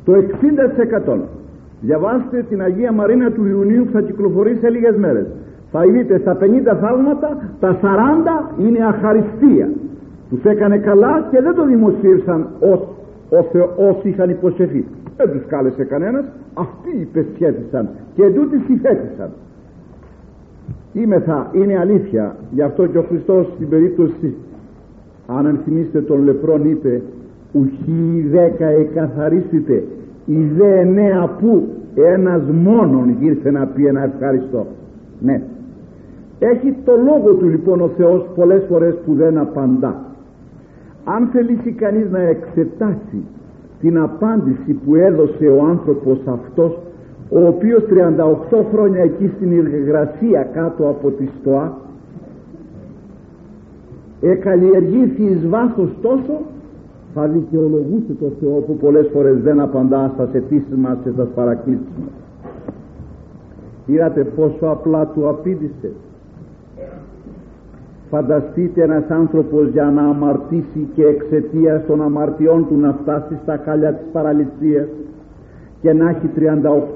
[0.04, 0.12] το
[1.14, 1.18] 60%
[1.80, 5.26] διαβάστε την Αγία Μαρίνα του Ιουνίου που θα κυκλοφορεί σε λίγες μέρες.
[5.70, 6.44] Θα δείτε στα 50
[6.80, 9.68] θαύματα τα 40 είναι αχαριστία.
[10.30, 12.46] Τους έκανε καλά και δεν το δημοσίευσαν
[13.76, 14.84] όσοι είχαν υποσχεθεί.
[15.16, 16.24] Δεν τους κάλεσε κανένας.
[16.54, 19.30] Αυτοί υπεσχέθησαν και τούτοι συθέτησαν
[21.24, 24.34] θα, είναι αλήθεια γι' αυτό και ο Χριστός στην περίπτωση
[25.26, 27.02] αν ενθυμίστε τον λεπρόν είπε
[27.52, 29.82] ουχή δέκα εκαθαρίστητε
[30.26, 34.66] η δε εννέα που ένας μόνον ήρθε να πει ένα ευχαριστώ
[35.20, 35.42] ναι.
[36.38, 39.94] Έχει το λόγο του λοιπόν ο Θεός πολλές φορές που δεν απαντά.
[41.04, 43.24] Αν θελήσει κανείς να εξετάσει
[43.80, 46.78] την απάντηση που έδωσε ο άνθρωπος αυτός
[47.30, 47.82] ο οποίος
[48.50, 51.76] 38 χρόνια εκεί στην υγρασία κάτω από τη στοά
[54.20, 56.40] εκαλλιεργήθη εις βάθος τόσο
[57.14, 61.86] θα δικαιολογούσε το Θεό που πολλές φορές δεν απαντά στα αιτήσεις μας και στα παρακλήσεις
[62.00, 62.22] μας
[63.86, 65.90] είδατε πόσο απλά του απήντησε.
[68.10, 73.92] Φανταστείτε ένας άνθρωπος για να αμαρτήσει και εξαιτίας των αμαρτιών του να φτάσει στα χάλια
[73.92, 74.88] της παραλυσίας
[75.80, 76.30] και να έχει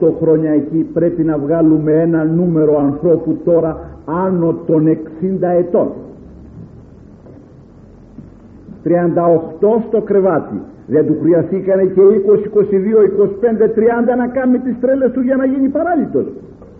[0.00, 4.96] 38 χρόνια εκεί πρέπει να βγάλουμε ένα νούμερο ανθρώπου τώρα άνω των 60
[5.58, 5.88] ετών
[8.86, 10.60] 38 στο κρεβάτι.
[10.86, 13.02] Δεν του χρειαστήκανε και 20, 22,
[13.58, 16.26] 25, 30 να κάνει τις τρέλες του για να γίνει παράλυτος.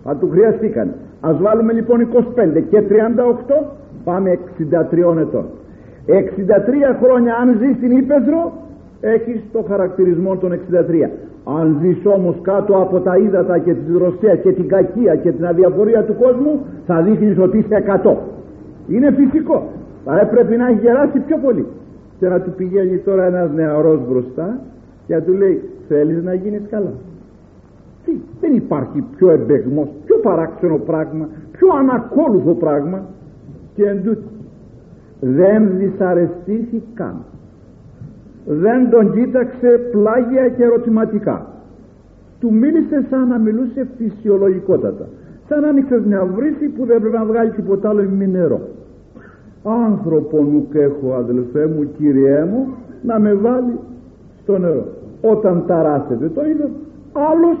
[0.03, 0.87] Θα του χρειαστήκαν
[1.21, 3.65] ας βάλουμε λοιπόν 25 και 38
[4.03, 4.39] πάμε
[4.71, 5.45] 63 ετών.
[6.07, 6.11] 63
[7.01, 8.51] χρόνια αν ζει στην Ήπεθρο
[9.01, 11.09] έχεις το χαρακτηρισμό των 63
[11.59, 15.45] αν ζεις όμως κάτω από τα ύδατα και τη δροσιά και την κακία και την
[15.45, 18.13] αδιαφορία του κόσμου θα δείχνεις ότι είσαι 100
[18.87, 19.67] είναι φυσικό.
[20.05, 21.65] Θα έπρεπε να έχει γεράσει πιο πολύ
[22.19, 24.59] και να του πηγαίνει τώρα ένας νεαρός μπροστά
[25.07, 26.91] και να του λέει θέλεις να γίνεις καλά
[28.05, 31.27] τι, δεν υπάρχει πιο εμπεγμός πιο παράξενο πράγμα
[31.57, 33.05] πιο ανακόλουθο πράγμα.
[33.75, 34.17] Και εν
[35.19, 37.15] δεν δυσαρεστήθη καν.
[38.45, 41.45] Δεν τον κοίταξε πλάγια και ερωτηματικά.
[42.39, 45.07] Του μίλησε σαν να μιλούσε φυσιολογικότατα.
[45.47, 48.61] Σαν να άνοιξες μια βρύση που δεν πρέπει να βγάλει τίποτα άλλο με νερό
[49.69, 52.67] άνθρωπο μου και έχω αδελφέ μου κυριέ μου
[53.03, 53.79] να με βάλει
[54.41, 54.85] στο νερό.
[55.21, 56.69] Όταν ταράσετε το είδο
[57.13, 57.57] άλλος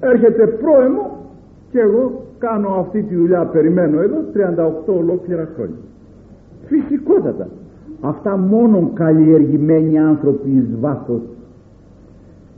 [0.00, 1.16] έρχεται πρόεμο
[1.70, 4.16] και εγώ κάνω αυτή τη δουλειά περιμένω εδώ
[4.88, 5.76] 38 ολόκληρα χρόνια.
[6.66, 7.48] Φυσικότατα.
[8.00, 11.20] Αυτά μόνο καλλιεργημένοι άνθρωποι εις βάθος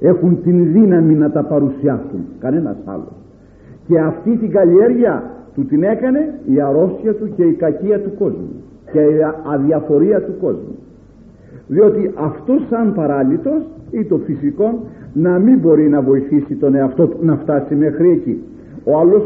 [0.01, 2.25] έχουν την δύναμη να τα παρουσιάσουν.
[2.41, 3.13] Κανένας άλλος.
[3.87, 8.49] Και αυτή την καλλιέργεια του την έκανε η αρρώστια του και η κακία του κόσμου
[8.93, 9.19] και η
[9.53, 10.77] αδιαφορία του κόσμου.
[11.67, 14.81] Διότι αυτός σαν παράλυτος ή το φυσικό
[15.13, 18.43] να μην μπορεί να βοηθήσει τον εαυτό του να φτάσει μέχρι εκεί.
[18.85, 19.23] Ο άλλος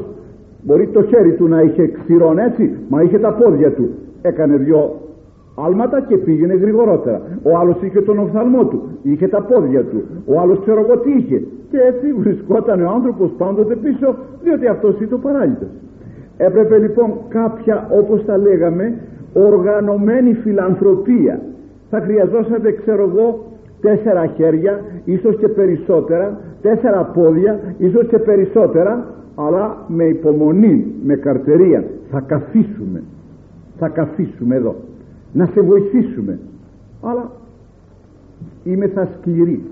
[0.63, 3.91] μπορεί το χέρι του να είχε ξηρών έτσι μα είχε τα πόδια του.
[4.23, 5.01] Έκανε δυο
[5.55, 7.21] άλματα και πήγαινε γρηγορότερα.
[7.43, 10.03] Ο άλλος είχε τον οφθαλμό του είχε τα πόδια του.
[10.27, 11.43] Ο άλλος ξέρω εγώ τι είχε.
[11.71, 15.69] Και έτσι βρισκόταν ο άνθρωπος πάντοτε πίσω διότι αυτός ήταν ο παράλυτος.
[16.37, 18.95] Έπρεπε λοιπόν κάποια όπως τα λέγαμε
[19.35, 21.41] οργανωμένη φιλανθρωπία.
[21.91, 23.45] Θα χρειαζόσατε ξέρω εγώ
[23.81, 31.85] τέσσερα χέρια ίσως και περισσότερα τέσσερα πόδια ίσως και περισσότερα αλλά με υπομονή με καρτερία.
[32.11, 33.03] Θα καθίσουμε.
[33.79, 34.75] Θα καθίσουμε εδώ.
[35.33, 36.39] Να σε βοηθήσουμε.
[37.03, 37.31] Αλλά
[38.65, 39.63] είμαι θα σκληρή.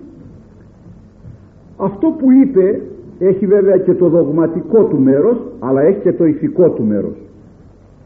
[1.76, 2.80] Αυτό που είπε
[3.18, 7.16] έχει βέβαια και το δογματικό του μέρος αλλά έχει και το ηθικό του μέρος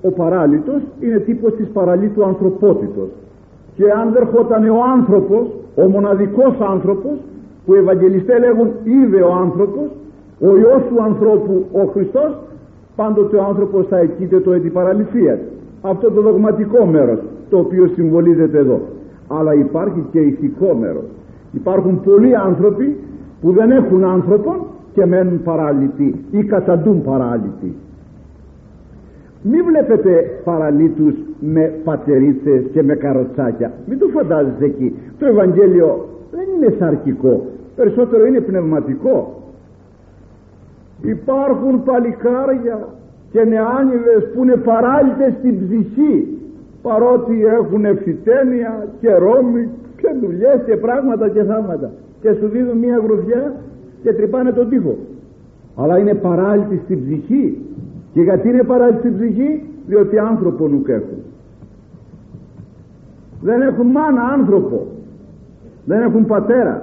[0.07, 3.09] ο παράλυτος είναι τύπος της παραλύτου ανθρωπότητος.
[3.77, 7.17] Και αν δερχόταν ο άνθρωπος ο μοναδικός άνθρωπος
[7.65, 9.87] που οι Ευαγγελιστές λέγουν είδε ο άνθρωπος
[10.41, 12.37] ο Υιός του ανθρώπου ο Χριστός
[12.97, 15.39] πάντοτε ο άνθρωπος θα εκείται το παραλυσίας.
[15.83, 17.19] Αυτό το δογματικό μέρος
[17.51, 18.81] το οποίο συμβολίζεται εδώ.
[19.29, 21.05] Αλλά υπάρχει και ηθικό μέρος.
[21.53, 22.97] Υπάρχουν πολλοί άνθρωποι
[23.41, 27.75] που δεν έχουν άνθρωπο και μένουν παράλυτοι ή καταντούν παράλυτοι
[29.51, 33.73] μην βλέπετε παραλύτους με πατερίτσες και με καροτσάκια.
[33.87, 34.97] Μην το φαντάζεσαι εκεί.
[35.19, 37.45] Το Ευαγγέλιο δεν είναι σαρκικό.
[37.77, 39.43] Περισσότερο είναι πνευματικό.
[41.03, 42.89] Υπάρχουν παλικάρια
[43.33, 46.39] και νεάνιδες που είναι παράλυτες στην ψυχή
[46.83, 52.97] παρότι έχουν ευθυτένεια και ρόμοι και δουλειές και πράγματα και θάματα και σου δίνουν μια
[53.05, 53.55] γρουφιά
[54.03, 54.97] και τρυπάνε τον τοίχο.
[55.77, 57.59] Αλλά είναι παράλυτη στην ψυχή
[58.17, 61.19] και γιατί είναι παράλυτη στην ψυχή διότι άνθρωπο νουκ έχουν.
[63.41, 64.87] Δεν έχουν μάνα άνθρωπο.
[65.85, 66.83] Δεν έχουν πατέρα.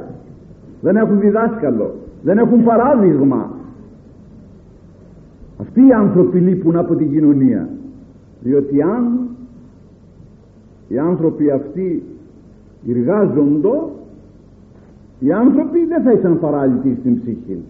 [0.81, 1.95] Δεν έχουν διδάσκαλο.
[2.23, 3.49] Δεν έχουν παράδειγμα.
[5.61, 7.69] Αυτοί οι άνθρωποι λείπουν από την κοινωνία.
[8.41, 9.19] Διότι αν
[10.87, 12.03] οι άνθρωποι αυτοί
[12.89, 13.77] εργάζονται
[15.19, 17.63] οι άνθρωποι δεν θα ήταν παράλυτοι στην ψυχή.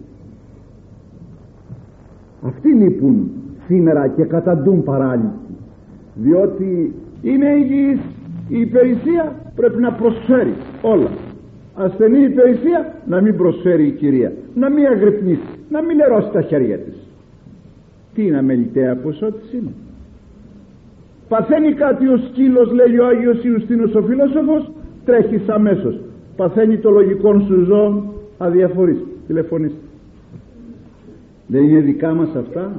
[2.42, 3.30] Αυτοί λείπουν
[3.66, 5.54] σήμερα και καταντούν παράλυτοι
[6.14, 7.98] διότι είναι υγιής.
[8.48, 11.08] Η υπηρεσία πρέπει να προσφέρει όλα.
[11.74, 14.32] Ασθενή υπηρεσία να μην προσφέρει η κυρία.
[14.54, 16.94] Να μην αγρυπνήσει να μην λερώσει τα χέρια της.
[18.14, 19.72] Τι είναι αμεληταία ποσότης είναι.
[21.28, 24.72] Παθαίνει κάτι ο σκύλος λέει ο Άγιος Ιουστίνος ο φιλόσοφος
[25.04, 26.00] τρέχεις αμέσως.
[26.36, 28.98] Παθαίνει το λογικό σου ζώο αδιαφορείς.
[29.26, 29.72] Τηλεφωνείς
[31.46, 32.72] δεν είναι δικά μας αυτά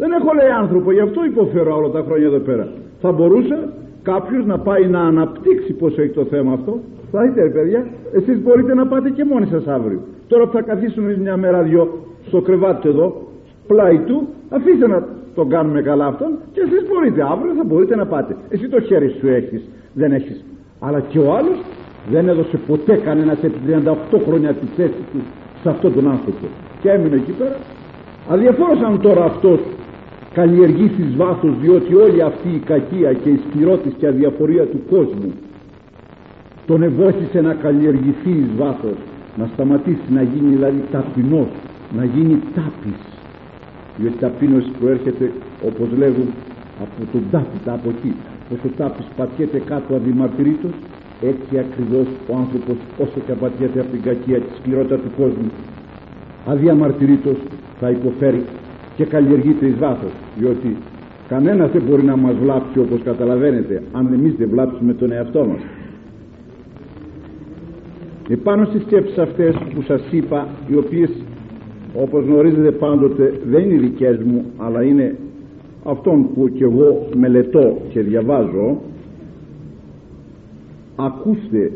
[0.00, 2.68] δεν έχω λέει άνθρωπο γι' αυτό υποφέρω όλα τα χρόνια εδώ πέρα.
[3.00, 3.56] Θα μπορούσε
[4.02, 6.72] κάποιος να πάει να αναπτύξει πως έχει το θέμα αυτό.
[7.12, 10.00] Θα δείτε ρε παιδιά εσείς μπορείτε να πάτε και μόνοι σας αύριο.
[10.28, 11.82] Τώρα που θα καθίσουμε μια μέρα δυο
[12.26, 13.22] στο κρεβάτι εδώ
[13.66, 17.22] πλάι του αφήστε να τον κάνουμε καλά αυτόν και εσείς μπορείτε.
[17.32, 18.36] Αύριο θα μπορείτε να πάτε.
[18.48, 20.44] Εσύ το χέρι σου έχεις δεν έχεις.
[20.80, 21.58] Αλλά και ο άλλος
[22.10, 23.50] δεν έδωσε ποτέ κανένα σε
[24.12, 25.20] 38 χρόνια τη θέση του
[25.62, 26.46] σε αυτόν τον άνθρωπο.
[26.80, 27.56] Και έμεινε εκεί πέρα.
[28.28, 29.60] Αδιαφόρος αν τώρα αυτός
[30.40, 35.32] καλλιεργήσεις βάθος διότι όλη αυτή η κακία και η σκληρότης και αδιαφορία του κόσμου
[36.66, 38.98] τον ευώθησε να καλλιεργηθεί εις βάθος
[39.38, 41.48] να σταματήσει να γίνει δηλαδή ταπεινός
[41.96, 43.00] να γίνει τάπης.
[43.96, 45.32] Διότι ταπείνωση προέρχεται
[45.68, 46.28] όπως λέγουν
[46.84, 48.12] από τον τάπητα από εκεί.
[48.48, 50.74] Πως ο τάπης πατιέται κάτω αδημαρτυρήτως
[51.30, 55.50] έτσι ακριβώς ο άνθρωπος όσο και απατιέται από την κακία τη σκληρότητα του κόσμου
[56.46, 57.36] αδιαμαρτυρήτως
[57.80, 58.42] θα υποφέρει
[59.00, 60.76] και καλλιεργείται εις βάθος διότι
[61.28, 65.60] κανένας δεν μπορεί να μας βλάψει όπως καταλαβαίνετε αν εμείς δεν βλάψουμε τον εαυτό μας.
[68.28, 71.10] Επάνω στις σκέψεις αυτές που σας είπα οι οποίες
[71.94, 75.16] όπως γνωρίζετε πάντοτε δεν είναι δικές μου αλλά είναι
[75.84, 78.80] αυτόν που και εγώ μελετώ και διαβάζω
[80.96, 81.72] ακούστε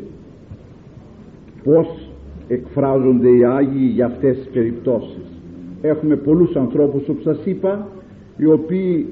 [1.64, 2.08] πως
[2.48, 5.33] εκφράζονται οι Άγιοι για αυτές τις περιπτώσεις
[5.84, 7.88] έχουμε πολλούς ανθρώπους όπως σας είπα
[8.36, 9.06] οι οποίοι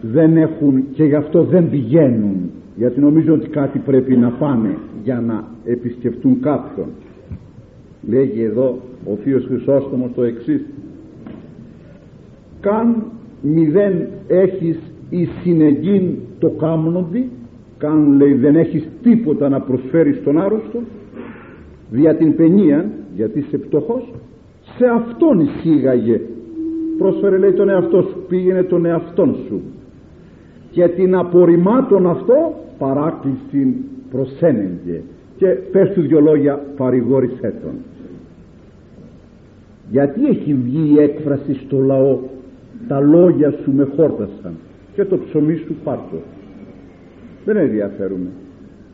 [0.00, 5.20] δεν έχουν και γι' αυτό δεν πηγαίνουν γιατί νομίζω ότι κάτι πρέπει να πάνε για
[5.20, 6.86] να επισκεφτούν κάποιον
[8.08, 10.64] λέγει εδώ ο Θείος Χρυσόστομος το εξής.
[12.60, 13.02] καν
[13.42, 14.78] μηδέν έχεις
[15.10, 17.28] η συνεγγύν το κάμνοντι
[17.78, 20.80] καν λέει δεν έχεις τίποτα να προσφέρεις στον άρρωστο
[21.90, 24.12] δια την παινία γιατί είσαι πτωχός
[24.78, 26.20] σε αυτόν εισήγαγε.
[26.98, 28.16] Πρόσφερε λέει τον εαυτό σου.
[28.28, 29.60] Πήγαινε τον εαυτόν σου.
[30.70, 33.74] Και την απορριμμάτων αυτό παράκληση
[34.10, 35.00] προσένεγγε
[35.36, 37.72] και πες τους δυο λόγια παρηγόρησέ τον.
[39.90, 42.18] Γιατί έχει βγει η έκφραση στο λαό;
[42.88, 44.54] Τα λόγια σου με χόρτασαν
[44.94, 46.16] και το ψωμί σου πάρτο.
[47.44, 48.28] Δεν ενδιαφέρουμε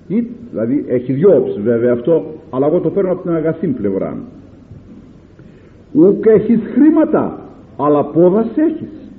[0.08, 4.16] ή, δηλαδή έχει δυο όψεις βέβαια αυτό αλλά εγώ το παίρνω από την αγαθή πλευρά
[5.98, 7.40] ούκ έχεις χρήματα
[7.76, 9.10] αλλά πόδας έχεις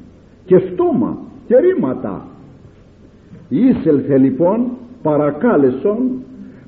[0.45, 2.25] και στόμα και ρήματα.
[3.49, 4.67] Ήσελθε λοιπόν
[5.01, 5.97] παρακάλεσον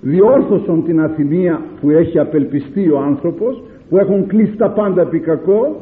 [0.02, 5.76] διόρθωσον την αθυμία που έχει απελπιστεί ο άνθρωπος που έχουν κλείσει τα πάντα επί κακό.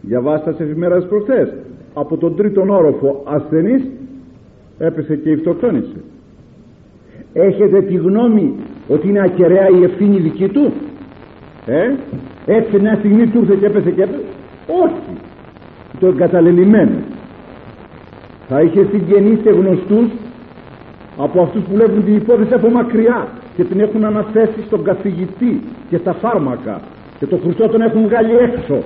[0.00, 1.54] Διαβάστα σε εφημέρας προχθές.
[1.94, 3.82] Από τον τρίτον όροφο ασθενής
[4.78, 6.00] έπεσε και ηφτοκτόνησε
[7.42, 8.54] έχετε τη γνώμη
[8.88, 10.72] ότι είναι ακεραία η ευθύνη δική του;
[11.66, 11.94] Ε;
[12.46, 14.24] Έτσι μια στιγμή του ήρθε και έπεσε και έπεσε.
[14.82, 15.16] Όχι.
[16.00, 16.98] Το εγκαταλελειμμένο
[18.48, 20.08] θα είχε συγγενείς και γνωστούς
[21.16, 25.96] από αυτούς που βλέπουν την υπόθεση από μακριά και την έχουν αναθέσει στον καθηγητή και
[25.96, 26.80] στα φάρμακα.
[27.18, 28.78] Και το χρυσό τον έχουν βγάλει έξω.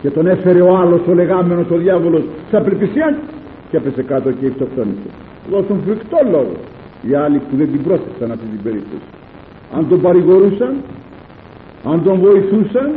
[0.00, 3.14] Και τον έφερε ο άλλος ο λεγάμενος ο διάβολος στα απελπισίας
[3.70, 5.08] και έπεσε κάτω και ηφτοκτόνησε
[5.50, 6.56] δώσουν φρικτό λόγο.
[7.02, 9.06] Οι άλλοι που δεν την πρόσεξαν αυτή την περίπτωση.
[9.76, 10.72] Αν τον παρηγορούσαν
[11.84, 12.90] αν τον βοηθούσαν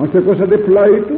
[0.00, 1.16] αν στεκόσατε πλάι του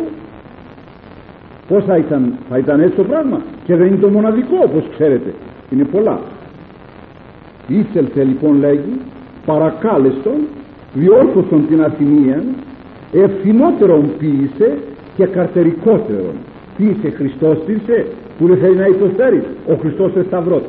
[1.69, 5.35] πως θα ήταν θα ήταν έτσι το πράγμα; Και δεν είναι το μοναδικό όπως ξέρετε.
[5.71, 6.21] Είναι πολλά.
[7.69, 9.01] Ήθελθε λοιπόν λέγει
[9.47, 10.39] παρακάλεστον
[10.95, 12.43] διόρθωσον την αθηνία
[13.13, 14.79] ευθυνότερον ποιήσε
[15.17, 16.35] και καρτερικότερον.
[16.77, 18.07] Ποιήσε Χριστός ποιήσε
[18.39, 19.43] που δεν θέλει να υποφέρει.
[19.69, 20.63] Ο Χριστός σταυρός.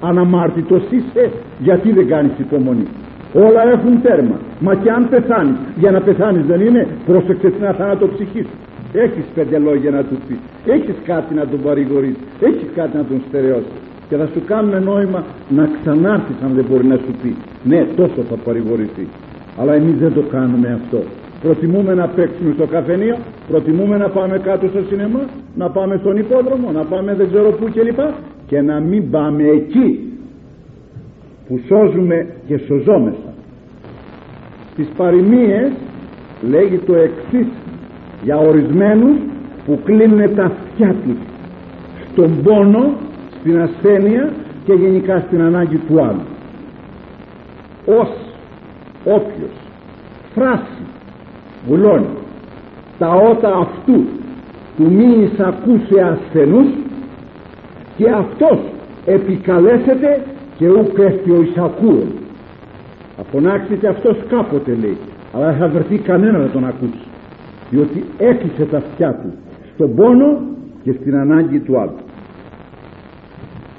[0.00, 2.86] Αναμάρτητος είσαι γιατί δεν κάνεις υπομονή
[3.32, 4.36] όλα έχουν τέρμα.
[4.60, 8.56] Μα και αν πεθάνεις για να πεθάνεις δεν είναι πρόσεξε την αθάνατο ψυχή σου.
[8.92, 10.38] Έχεις πέντε λόγια να του πεις.
[10.66, 12.16] Έχεις κάτι να τον παρηγορείς.
[12.40, 13.78] Έχεις κάτι να τον στερεώσεις.
[14.08, 17.36] Και θα σου κάνουν νόημα να ξανάρθεις αν δεν μπορεί να σου πει.
[17.62, 19.06] Ναι τόσο θα παρηγορηθεί.
[19.58, 21.02] Αλλά εμείς δεν το κάνουμε αυτό.
[21.42, 23.16] Προτιμούμε να παίξουμε στο καφενείο
[23.48, 25.20] προτιμούμε να πάμε κάτω στο σινεμά
[25.54, 28.00] να πάμε στον υπόδρομο να πάμε δεν ξέρω πού κλπ.
[28.46, 30.09] Και να μην πάμε εκεί
[31.50, 33.34] που σώζουμε και σωζόμεθα.
[34.72, 35.70] Στις παροιμίες
[36.48, 37.46] λέγει το εξής
[38.22, 39.16] για ορισμένους
[39.66, 41.16] που κλείνουν τα αυτιά τους
[42.12, 42.92] στον πόνο
[43.40, 44.32] στην ασθένεια
[44.64, 46.26] και γενικά στην ανάγκη του άλλου.
[47.86, 48.10] Ως
[49.04, 49.56] όποιος
[50.34, 50.82] φράσει
[51.66, 52.06] βουλώνει
[52.98, 54.04] τα ότα αυτού
[54.76, 56.66] του μη εισακούσε ασθενούς
[57.96, 58.58] και αυτός
[59.06, 60.22] επικαλέσεται
[60.60, 62.08] και ούκ έφτει ο εισακούων
[63.16, 64.96] θα φωνάξει και αυτός κάποτε λέει.
[65.34, 67.04] Αλλά δεν θα βρεθεί κανένα να τον ακούσει.
[67.70, 69.32] Διότι έκλεισε τα αυτιά του
[69.74, 70.40] στον πόνο
[70.82, 71.98] και στην ανάγκη του άλλου.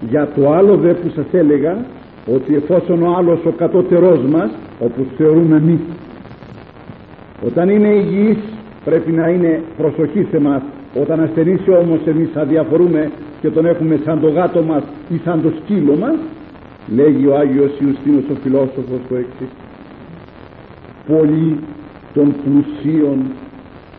[0.09, 1.77] Για το άλλο δε που σας έλεγα
[2.35, 5.79] ότι εφόσον ο άλλος ο κατώτερός μας όπως θεωρούμε εμείς
[7.45, 8.37] όταν είναι υγιής
[8.85, 10.61] πρέπει να είναι προσοχή σε μας.
[11.01, 13.11] Όταν ασθενήσει όμως εμείς αδιαφορούμε
[13.41, 16.15] και τον έχουμε σαν το γάτο μας ή σαν το σκύλο μας
[16.95, 19.47] λέγει ο Άγιος Ιουστίνος ο φιλόσοφος το εξή
[21.07, 21.59] πολλοί
[22.13, 23.17] των πλουσίων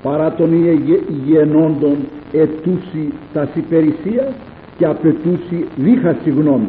[0.03, 0.53] παρά των
[1.09, 1.97] υγιενόντων
[2.33, 4.33] ετούσι τα υπηρεσίας
[4.79, 6.69] και απαιτούσι δίχα συγγνώμη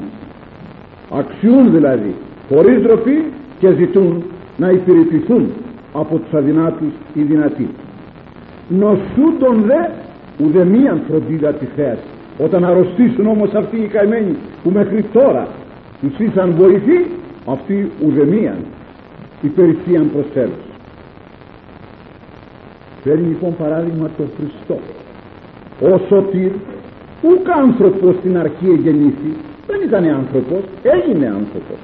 [1.11, 2.15] αξιούν δηλαδή
[2.49, 3.23] χωρίς ντροπή
[3.59, 4.23] και ζητούν
[4.57, 5.51] να υπηρετηθούν
[5.93, 7.67] από τους αδυνάτους οι δυνατοί.
[8.67, 9.89] Νοσούντον δε
[10.45, 12.03] ουδεμίαν φροντίδα τη θέαση
[12.37, 15.47] όταν αρρωστήσουν όμως αυτοί οι καημένοι που μέχρι τώρα
[16.03, 17.05] τους ήσαν βοηθοί
[17.45, 18.57] αυτοί ουδεμίαν
[19.41, 20.61] υπηρεσίαν προσφέρουν
[23.03, 24.79] φέρνει λοιπόν παράδειγμα τον Χριστό.
[25.81, 26.51] Ο Σωτήρ
[27.21, 29.33] ούκ άνθρωπος στην αρχή εγεννήθη
[29.67, 31.77] δεν ήταν άνθρωπος έγινε άνθρωπος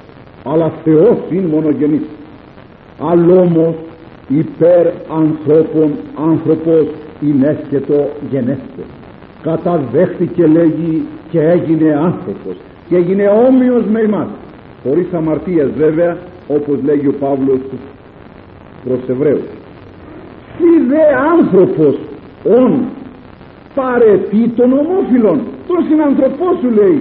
[0.44, 2.06] αλλά Θεός είναι μονογενής
[2.98, 3.74] αλλά όμως
[4.28, 4.86] υπέρ
[5.22, 5.92] ανθρώπων
[6.30, 6.86] άνθρωπος
[7.20, 8.82] είναι το γενέστε.
[9.42, 12.56] Καταδέχτηκε λέγει και έγινε άνθρωπος
[12.90, 14.28] και έγινε όμοιος με εμάς
[14.82, 16.16] χωρίς αμαρτίας βέβαια
[16.48, 17.60] όπως λέγει ο Παύλος
[18.84, 19.48] προς Εβραίους.
[20.56, 21.94] «Σι δε άνθρωπος
[22.44, 22.72] ον
[23.74, 27.00] παρετεί των ομόφυλων τον συνανθρωπό σου λέει.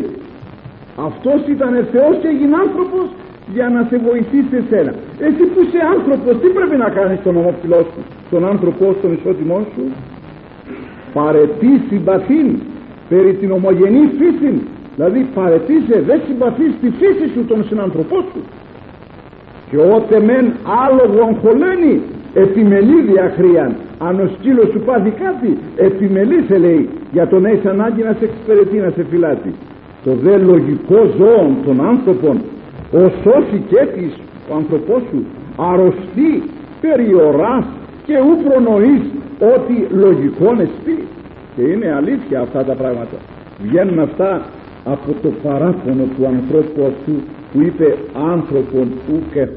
[1.07, 3.05] Αυτός ήταν Θεός και έγινε άνθρωπος
[3.53, 4.93] για να σε βοηθήσει εσένα.
[5.27, 9.59] Εσύ που είσαι άνθρωπος τι πρέπει να κάνεις τον ομόφυλό σου τον άνθρωπό στον ισότιμό
[9.73, 9.83] σου;
[11.13, 12.47] Παρετεί συμπαθήν
[13.09, 14.53] περί την ομογενή φύση
[14.99, 18.41] δηλαδή παρετήσε δεν συμπαθείς τη φύση σου τον συνανθρωπό σου.
[19.69, 20.45] Και ότε μεν
[20.85, 22.01] άλογον χωλένει
[22.33, 28.01] επιμελεί διαχρίαν αν ο σκύλος σου πάθει κάτι επιμελεί σε λέει για τον έχει ανάγκη
[28.03, 29.53] να σε εξυπηρετεί να σε φυλάτει
[30.03, 32.41] το δε λογικό ζώο των άνθρωπων
[32.91, 34.13] ο σώση και της
[34.49, 35.25] ο άνθρωπός σου
[35.71, 36.43] αρρωστεί
[36.81, 37.65] περιοράς
[38.05, 39.03] και ου προνοείς
[39.55, 40.97] ότι λογικόν εστί
[41.55, 43.17] και είναι αλήθεια αυτά τα πράγματα.
[43.63, 44.41] Βγαίνουν αυτά
[44.91, 47.13] από το παράπονο του ανθρώπου αυτού
[47.51, 47.97] που είπε
[48.31, 49.51] άνθρωπον ουκ έχω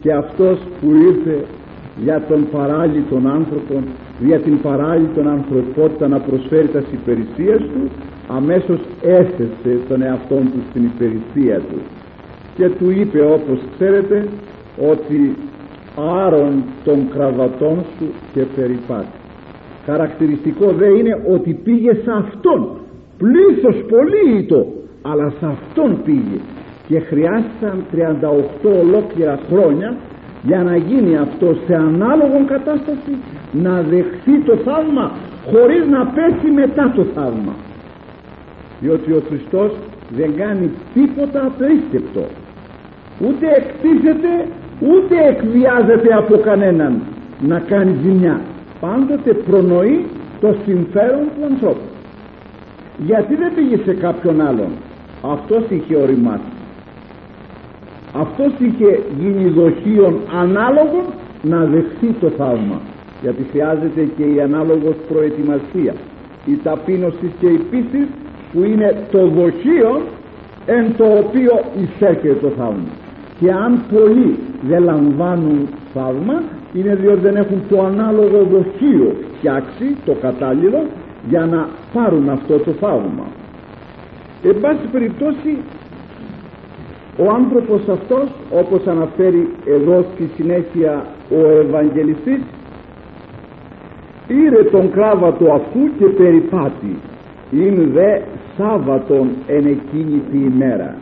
[0.00, 1.44] και αυτός που ήρθε
[2.04, 3.82] για τον παράλυτον άνθρωπο
[4.20, 7.88] για την παράλυτον ανθρωπότητα να προσφέρει τας υπηρεσίες του
[8.28, 11.78] αμέσως έθεσε τον εαυτό του στην υπηρεσία του.
[12.56, 14.28] Και του είπε όπως ξέρετε
[14.90, 15.36] ότι
[16.24, 19.22] άρον των κραβατών σου και περιπάτης
[19.86, 22.68] χαρακτηριστικό δε είναι ότι πήγε σε αυτόν
[23.24, 24.66] πλήθος πολύ ήτο
[25.02, 26.38] αλλά σε αυτόν πήγε.
[26.88, 29.96] Και χρειάστηκαν 38 ολόκληρα χρόνια
[30.42, 33.12] για να γίνει αυτό σε ανάλογο κατάσταση
[33.52, 35.10] να δεχθεί το θαύμα
[35.50, 37.54] χωρίς να πέσει μετά το θαύμα.
[38.80, 39.72] Διότι ο Χριστός
[40.16, 42.24] δεν κάνει τίποτα απρίστευτο
[43.20, 44.32] ούτε εκτίθεται
[44.80, 47.02] ούτε εκβιάζεται από κανέναν
[47.40, 48.40] να κάνει ζημιά.
[48.80, 50.06] Πάντοτε προνοεί
[50.40, 51.93] το συμφέρον του ανθρώπου
[52.98, 54.68] γιατί δεν πήγε σε κάποιον άλλον.
[55.22, 56.54] Αυτός είχε οριμάσει
[58.14, 61.04] αυτός είχε γίνει δοχείων ανάλογων
[61.42, 62.80] να δεχθεί το θαύμα.
[63.22, 65.94] Γιατί χρειάζεται και η ανάλογος προετοιμασία.
[66.46, 68.08] Η ταπείνωση και η πίστη
[68.52, 70.02] που είναι το δοχείο
[70.66, 72.92] εν το οποίο εισέρχεται το θαύμα.
[73.40, 74.38] Και αν πολλοί
[74.68, 76.42] δεν λαμβάνουν θαύμα
[76.74, 80.86] είναι διότι δεν έχουν το ανάλογο δοχείο φτιάξει το κατάλληλο
[81.28, 83.26] για να πάρουν αυτό το θαύμα.
[84.42, 85.56] Εν πάση περιπτώσει
[87.18, 92.40] ο άνθρωπος αυτός όπως αναφέρει εδώ στη συνέχεια ο Ευαγγελιστής
[94.28, 96.96] ήρε τον κράβατο αυτού και περιπάτη.
[97.50, 98.20] Είναι δε
[98.58, 100.96] Σάββατον εν εκείνη τη ημέρα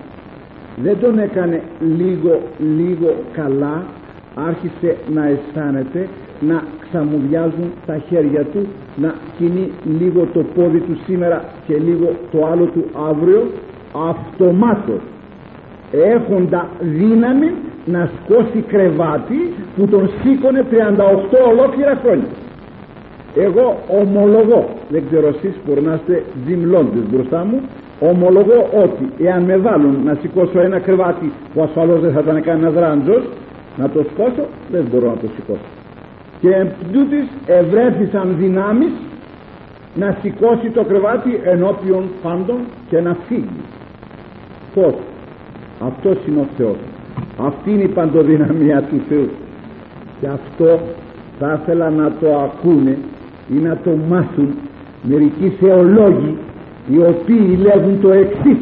[0.76, 3.84] δεν τον έκανε λίγο λίγο καλά
[4.34, 6.09] άρχισε να αισθάνεται
[6.49, 8.66] να ξαμουδιάζουν τα χέρια του
[8.97, 13.47] να κινεί λίγο το πόδι του σήμερα και λίγο το άλλο του αύριο
[14.11, 15.01] αυτομάτως
[15.93, 17.51] έχοντα δύναμη
[17.84, 20.74] να σκώσει κρεβάτι που τον σήκωνε 38
[21.51, 22.28] ολόκληρα χρόνια.
[23.36, 27.61] Εγώ ομολογώ δεν ξέρω εσείς μπορεί να είστε δημλώντες μπροστά μου
[28.01, 32.74] ομολογώ ότι εάν με βάλουν να σηκώσω ένα κρεβάτι που ασφαλώς δεν θα ήταν κανένας
[32.74, 33.22] ράντζος
[33.76, 35.72] να το σηκώσω δεν μπορώ να το σηκώσω
[36.43, 38.93] και τούτης ευρέθησαν δυνάμεις
[39.95, 43.62] να σηκώσει το κρεβάτι ενώπιον πάντων και να φύγει.
[44.74, 44.95] Πως
[45.86, 46.76] αυτός είναι ο Θεός.
[47.47, 49.30] Αυτή είναι η παντοδυναμία του Θεού.
[50.20, 50.80] Και αυτό
[51.38, 52.99] θα ήθελα να το ακούνε
[53.51, 54.55] ή να το μάθουν
[55.03, 56.36] μερικοί θεολόγοι
[56.88, 58.59] οι οποίοι λέγουν το εξής.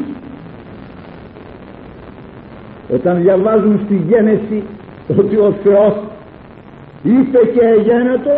[2.93, 4.63] όταν διαβάζουν στη γένεση
[5.17, 5.93] ότι ο Θεός
[7.03, 8.35] είπε και εγένετο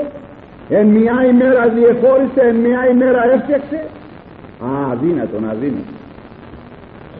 [0.69, 3.79] εν μια ημέρα διεχώρισε εν μια ημέρα έφτιαξε.
[4.59, 5.93] Α αδύνατον αδύνατο.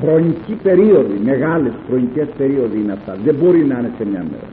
[0.02, 3.18] Χρονική περίοδοι μεγάλες χρονικές περίοδοι είναι αυτά.
[3.26, 4.48] Δεν μπορεί να είναι σε μια μέρα.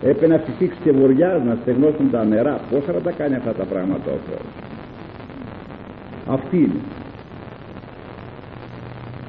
[0.00, 2.60] Έπρεπε να φυσήξει και βοριά να στεγνώσουν τα νερά.
[2.70, 4.46] Πώς θα τα κάνει αυτά τα πράγματα ο Θεός;
[6.26, 6.80] Αυτή είναι.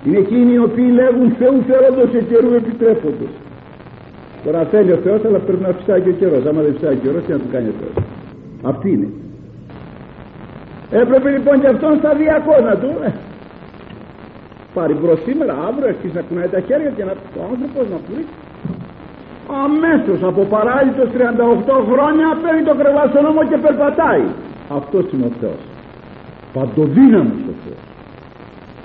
[0.06, 3.34] Είναι εκείνοι οι οποίοι λέγουν Θεού φέροντος και καιρού επιτρέποντος
[4.44, 6.46] τώρα θέλει ο Θεός αλλά πρέπει να φυσάει και ο καιρός.
[6.46, 8.06] Άμα δεν φυσάει ο καιρός τι να του κάνει ο Θεός.
[8.72, 9.10] Αυτή είναι.
[11.02, 13.10] Έπρεπε λοιπόν και αυτόν σταδιακό να του ε,
[14.74, 18.34] πάρει μπρος σήμερα αύριο αρχίσει να κουνάει τα χέρια και να, ο άνθρωπος να πουλήσει
[19.66, 21.10] αμέσως από παράλληλος
[21.72, 24.26] 38 χρόνια παίρνει το κρεβάτι στον νόμο και περπατάει.
[24.78, 25.62] Αυτός είναι ο Θεός.
[26.54, 27.82] Παντοδύναμος ο Θεός.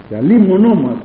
[0.08, 0.98] Και αλίμονό μας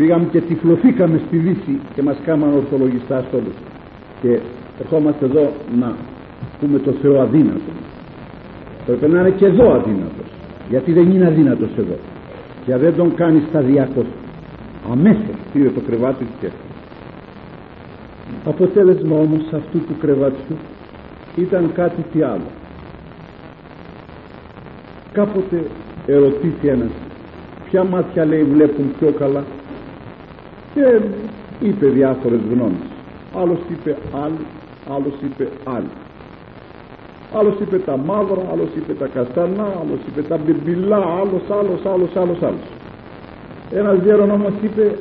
[0.00, 3.56] πήγαμε και τυφλωθήκαμε στη Δύση και μας κάμαν ορθολογιστάς όλους.
[4.22, 4.38] Και
[4.80, 5.94] ερχόμαστε εδώ να
[6.60, 7.78] πούμε το Θεό αδύνατος.
[8.86, 10.28] Πρέπει να είναι και εδώ αδύνατος.
[10.68, 11.96] Γιατί δεν είναι αδύνατος εδώ.
[12.64, 14.06] Και δεν τον κάνει σταδιακός.
[14.92, 16.48] Αμέσως πήρε το κρεβάτι του και
[18.44, 20.56] αποτέλεσμα όμως αυτού του κρεβάτιου
[21.36, 22.50] ήταν κάτι τι άλλο.
[25.12, 25.64] Κάποτε
[26.06, 26.90] ερωτήθη ένας
[27.70, 29.44] ποια μάτια λέει βλέπουν πιο καλά
[30.74, 31.00] και
[31.60, 32.88] είπε διάφορες γνώμες.
[33.36, 34.44] Άλλος είπε άλλη
[34.94, 35.90] άλλος είπε άλλη
[37.38, 42.16] άλλος είπε τα μαύρα άλλος είπε τα καστανά άλλος είπε τα μπιμπιλά άλλος άλλος άλλος
[42.16, 42.66] άλλος άλλος.
[43.72, 44.96] Ένας γέρον όμως είπε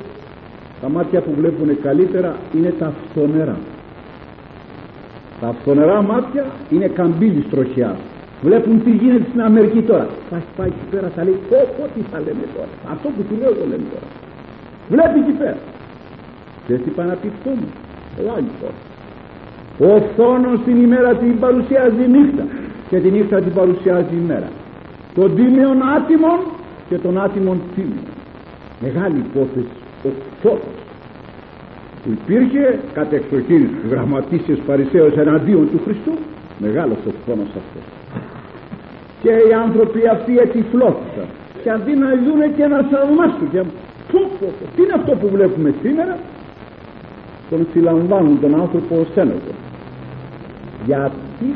[0.81, 3.57] τα μάτια που βλέπουν καλύτερα είναι τα φθονερά
[5.41, 7.95] τα φθονερά μάτια είναι καμπύλης τροχιά.
[8.41, 10.07] Βλέπουν τι γίνεται στην Αμερική τώρα.
[10.29, 13.35] Θα πάει εκεί πέρα θα λέει πω πω τι θα λέμε τώρα αυτό που του
[13.39, 14.07] λέω το λέμε τώρα
[14.89, 15.57] βλέπει εκεί πέρα.
[16.67, 17.67] Και τι πάει να πει φθόνο
[18.25, 18.77] Λάγει τώρα
[19.79, 22.45] ο φθόνος την ημέρα την παρουσιάζει νύχτα
[22.89, 24.49] και τη νύχτα την παρουσιάζει ημέρα
[25.15, 26.39] τον τίμιον άτιμον
[26.89, 28.07] και τον άτιμον τίμιον.
[28.81, 29.75] Μεγάλη υπόθεση
[30.05, 30.09] ο
[30.41, 30.77] φώτος
[32.03, 36.11] που υπήρχε κατ' εξοχήν γραμματίσιος παρισαίος εναντίον του Χριστού.
[36.59, 37.85] Μεγάλος ο φθόνος αυτός.
[39.21, 41.27] Και οι άνθρωποι αυτοί ετυφλώθησαν
[41.63, 43.49] και αντί να δούνε και να θαυμάσουν
[44.11, 46.17] και πω, πω, πω, τι είναι αυτό που βλέπουμε σήμερα;
[47.49, 49.53] Τον συλλαμβάνουν τον άνθρωπο ως ένεργο
[50.85, 51.55] γιατί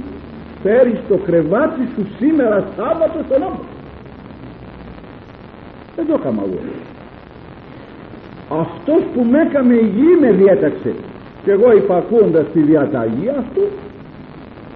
[0.63, 3.59] φέρεις το κρεβάτι σου σήμερα Σάββατο στον νόμο.
[5.95, 6.59] Δεν το έκανα εγώ.
[8.61, 10.93] Αυτός που με έκαμε υγιή με διέταξε.
[11.43, 13.61] Και εγώ υπακούοντας τη διαταγή αυτού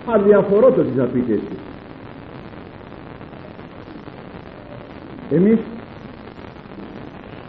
[0.05, 1.59] αδιαφορώ το τι θα πείτε εσείς
[5.31, 5.59] εμείς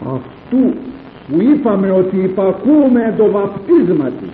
[0.01, 0.75] αυτού
[1.29, 4.31] που είπαμε ότι υπακούμε το βαπτίσμα της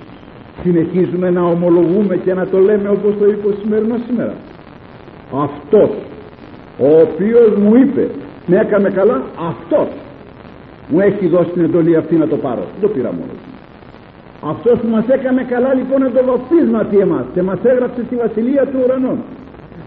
[0.62, 4.34] συνεχίζουμε να ομολογούμε και να το λέμε όπως το είπε ο σημερινός σήμερα.
[5.34, 5.90] Αυτός
[6.78, 8.08] ο οποίος μου είπε
[8.46, 9.88] με έκανε καλά αυτός
[10.88, 12.62] μου έχει δώσει την εντολή αυτή να το πάρω.
[12.72, 13.36] Δεν το πήρα μόνος
[14.52, 17.24] αυτός που μας έκανε καλά λοιπόν να το βαπτίσματι εμάς.
[17.34, 19.18] Και μας έγραψε στη βασιλεία του ουρανών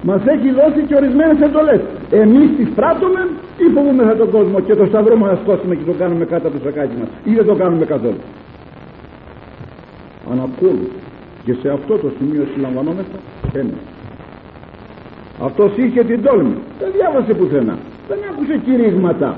[0.01, 1.81] μας έχει δώσει και ορισμένες εντολές.
[2.11, 3.27] Εμείς τις πράττουμε
[3.57, 6.57] ή φοβούμεθα τον κόσμο και το σταυρό μας να σκόσουμε και το κάνουμε κάτω από
[6.57, 7.09] το σακάκι μας.
[7.23, 8.21] Ή δεν το κάνουμε καθόλου.
[10.31, 10.87] Αναπόλου
[11.45, 13.17] και σε αυτό το σημείο συλλαμβανόμεθα
[13.53, 13.77] ένα
[15.41, 16.55] αυτός είχε την τόλμη.
[16.79, 17.77] Δεν διάβασε πουθενά.
[18.07, 19.37] Δεν άκουσε κηρύγματα.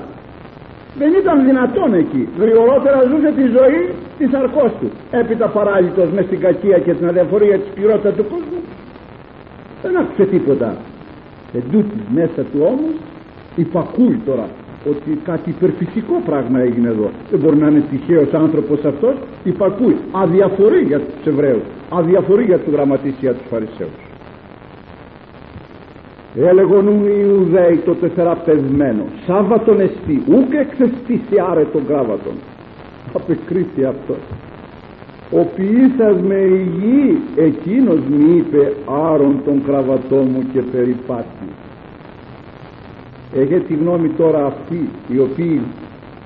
[0.98, 2.28] Δεν ήταν δυνατόν εκεί.
[2.38, 3.80] Γρηγορότερα ζούσε τη ζωή
[4.18, 8.49] της αρκός του έπειτα παράλυτος μες στην κακία και την αδιαφορία της πληρότητα του κόσμου
[9.82, 10.76] δεν άκουσε τίποτα.
[11.52, 12.94] Εν τούτης μέσα του όμως
[13.56, 14.48] υπακούει τώρα
[14.88, 17.10] ότι κάτι υπερφυσικό πράγμα έγινε εδώ.
[17.30, 19.14] Δεν μπορεί να είναι τυχαίος άνθρωπος αυτός.
[19.44, 19.96] Υπακούει.
[20.12, 21.62] Αδιαφορεί για τους Εβραίους.
[21.90, 24.00] Αδιαφορεί για τους γραμματείς για τους Φαρισαίους.
[26.36, 30.22] Έλεγον οι Ιουδαίοι το τεσσεραπευμένο Σάββατον εστί.
[30.26, 32.32] Ούκ εξεστήσει άρετον κράβατον.
[33.14, 34.18] Απεκρίθη αυτός
[35.32, 38.72] ο ποιήσας με υγιή εκείνος μη είπε
[39.12, 41.48] άρον τον κραβατό μου και περιπάτη
[43.36, 45.60] έχετε τη γνώμη τώρα αυτοί οι οποίοι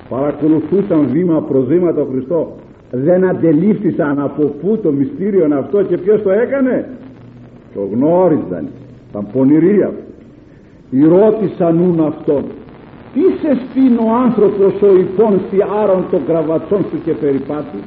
[0.09, 2.55] παρακολουθούσαν βήμα προς βήμα τον Χριστό
[2.91, 6.89] δεν αντελήφθησαν από πού το μυστήριο αυτό και ποιος το έκανε;
[7.73, 8.67] Το γνώριζαν
[9.09, 10.05] ήταν πονηροί αυτοί
[11.07, 12.43] ρώτησαν ούν αυτόν
[13.13, 15.39] τι σε στείνει ο άνθρωπος ο υπόν
[15.83, 17.77] άρον των κραβατσών σου και περιπάτη;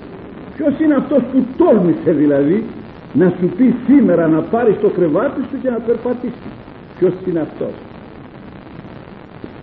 [0.59, 2.64] Ποιος είναι αυτός που τόλμησε δηλαδή
[3.12, 6.52] να σου πει σήμερα να πάρεις το κρεβάτι σου και να περπατήσεις;
[6.98, 7.72] Ποιος είναι αυτός;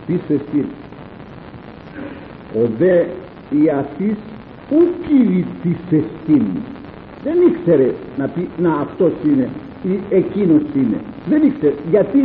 [0.06, 0.74] Τι σε στείνει
[2.54, 3.04] ο δε
[3.64, 4.16] Ιασής
[4.68, 4.88] που
[5.62, 6.62] τι σε στείνει
[7.24, 9.48] δεν ήξερε να πει να αυτός είναι
[9.84, 11.00] ή εκείνος είναι.
[11.28, 11.74] Δεν ήξερε.
[11.90, 12.18] Γιατί;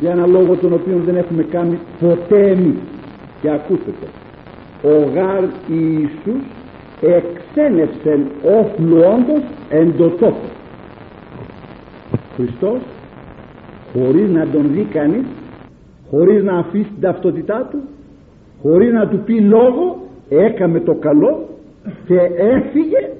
[0.00, 2.78] Για ένα λόγο τον οποίο δεν έχουμε κάνει ποτέ εμείς.
[3.40, 4.06] Και ακούστε το.
[4.88, 6.42] Ο γάρ Ιησούς
[7.00, 9.02] εξένευσεν όφλου
[9.68, 10.48] εν το τόπο.
[12.34, 12.80] Χριστός
[13.92, 15.24] χωρίς να τον δει κανείς
[16.10, 17.78] χωρίς να αφήσει την ταυτότητά του
[18.62, 21.48] χωρίς να του πει λόγο έκαμε το καλό
[22.06, 23.10] και έφυγε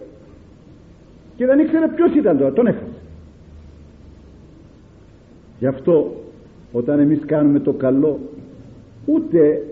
[1.37, 2.91] και δεν ήξερε ποιος ήταν τώρα τον έφυγε.
[5.59, 6.11] Γι' αυτό
[6.73, 8.19] όταν εμείς κάνουμε το καλό
[9.07, 9.63] ούτε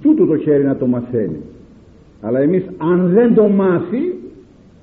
[0.00, 1.40] τούτο το χέρι να το μαθαίνει
[2.20, 4.18] αλλά εμείς αν δεν το μάθει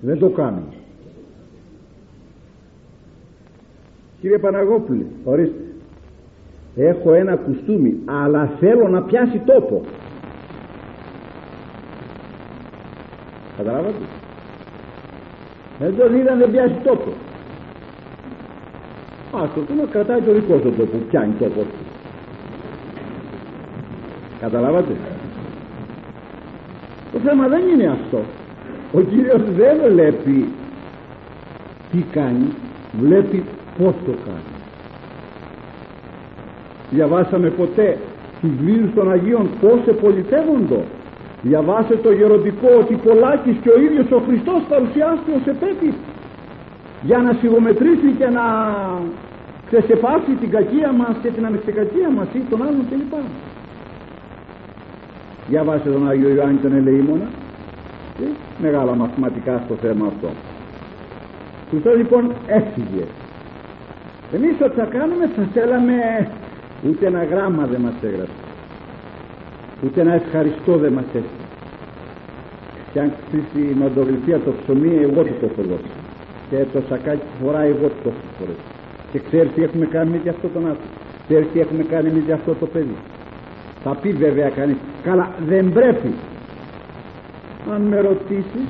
[0.01, 0.73] δεν το κάνουμε.
[4.21, 5.63] Κύριε Παναγόπουλη ορίστε.
[6.75, 9.81] Έχω ένα κουστούμι αλλά θέλω να πιάσει τόπο.
[13.57, 14.03] Καταλάβατε;
[15.79, 17.13] Δεν το δει δεν πιάσει τόπο.
[19.33, 21.65] Άστο του να κρατάει το δικό του τόπο πιάνει τόπο.
[24.39, 24.95] Καταλάβατε;
[27.15, 28.21] Το θέμα δεν είναι αυτό.
[28.93, 30.47] Ο Κύριος δεν βλέπει
[31.91, 32.47] τι κάνει
[33.01, 33.43] βλέπει
[33.77, 34.53] πως το κάνει.
[36.91, 37.97] Διαβάσαμε ποτέ
[38.41, 40.83] τους βίους των Αγίων πως επολιτεύοντο
[41.41, 45.93] διαβάσε το γεροντικό ότι πολλάκις και ο ίδιος ο Χριστός παρουσιάστηκε ως επέτη
[47.01, 48.45] για να σιγομετρήσει και να
[49.67, 53.13] ξεσεπάσει την κακία μας και την ανεξεκακία μας ή των άλλων κλπ
[55.47, 57.27] διαβάσε τον Άγιο Ιωάννη τον Ελεήμονα.
[58.17, 58.25] Και
[58.61, 60.29] μεγάλα μαθηματικά στο θέμα αυτό.
[61.69, 63.03] Χριστός λοιπόν έφυγε.
[64.33, 65.93] Εμείς ό,τι θα κάνουμε θα θέλαμε
[66.89, 68.43] ούτε ένα γράμμα δεν μας έγραψε.
[69.85, 71.45] Ούτε ένα ευχαριστώ δεν μας έστειλε.
[72.93, 75.91] Και αν ξύσει η μαντογλυφία το ψωμί εγώ του το έχω δώσει
[76.49, 78.65] και το σακάκι φοράει εγώ του το έχω φορέσει
[79.11, 80.89] και ξέρει τι έχουμε κάνει με αυτό τον άνθρωπο.
[81.27, 82.97] Ξέρει τι έχουμε κάνει με αυτό το παιδί
[83.85, 86.13] θα πει βέβαια κανείς καλά δεν πρέπει
[87.73, 88.67] αν με ρωτήσεις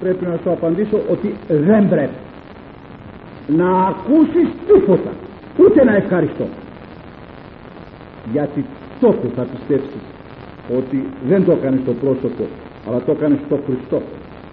[0.00, 2.18] πρέπει να σου απαντήσω ότι δεν πρέπει.
[3.46, 5.10] Να ακούσεις τίποτα
[5.58, 6.46] ούτε να ευχαριστώ.
[8.32, 8.64] Γιατί
[9.00, 10.02] τότε θα πιστέψεις
[10.78, 12.44] ότι δεν το έκανες στο πρόσωπο
[12.88, 14.02] αλλά το έκανες στο Χριστό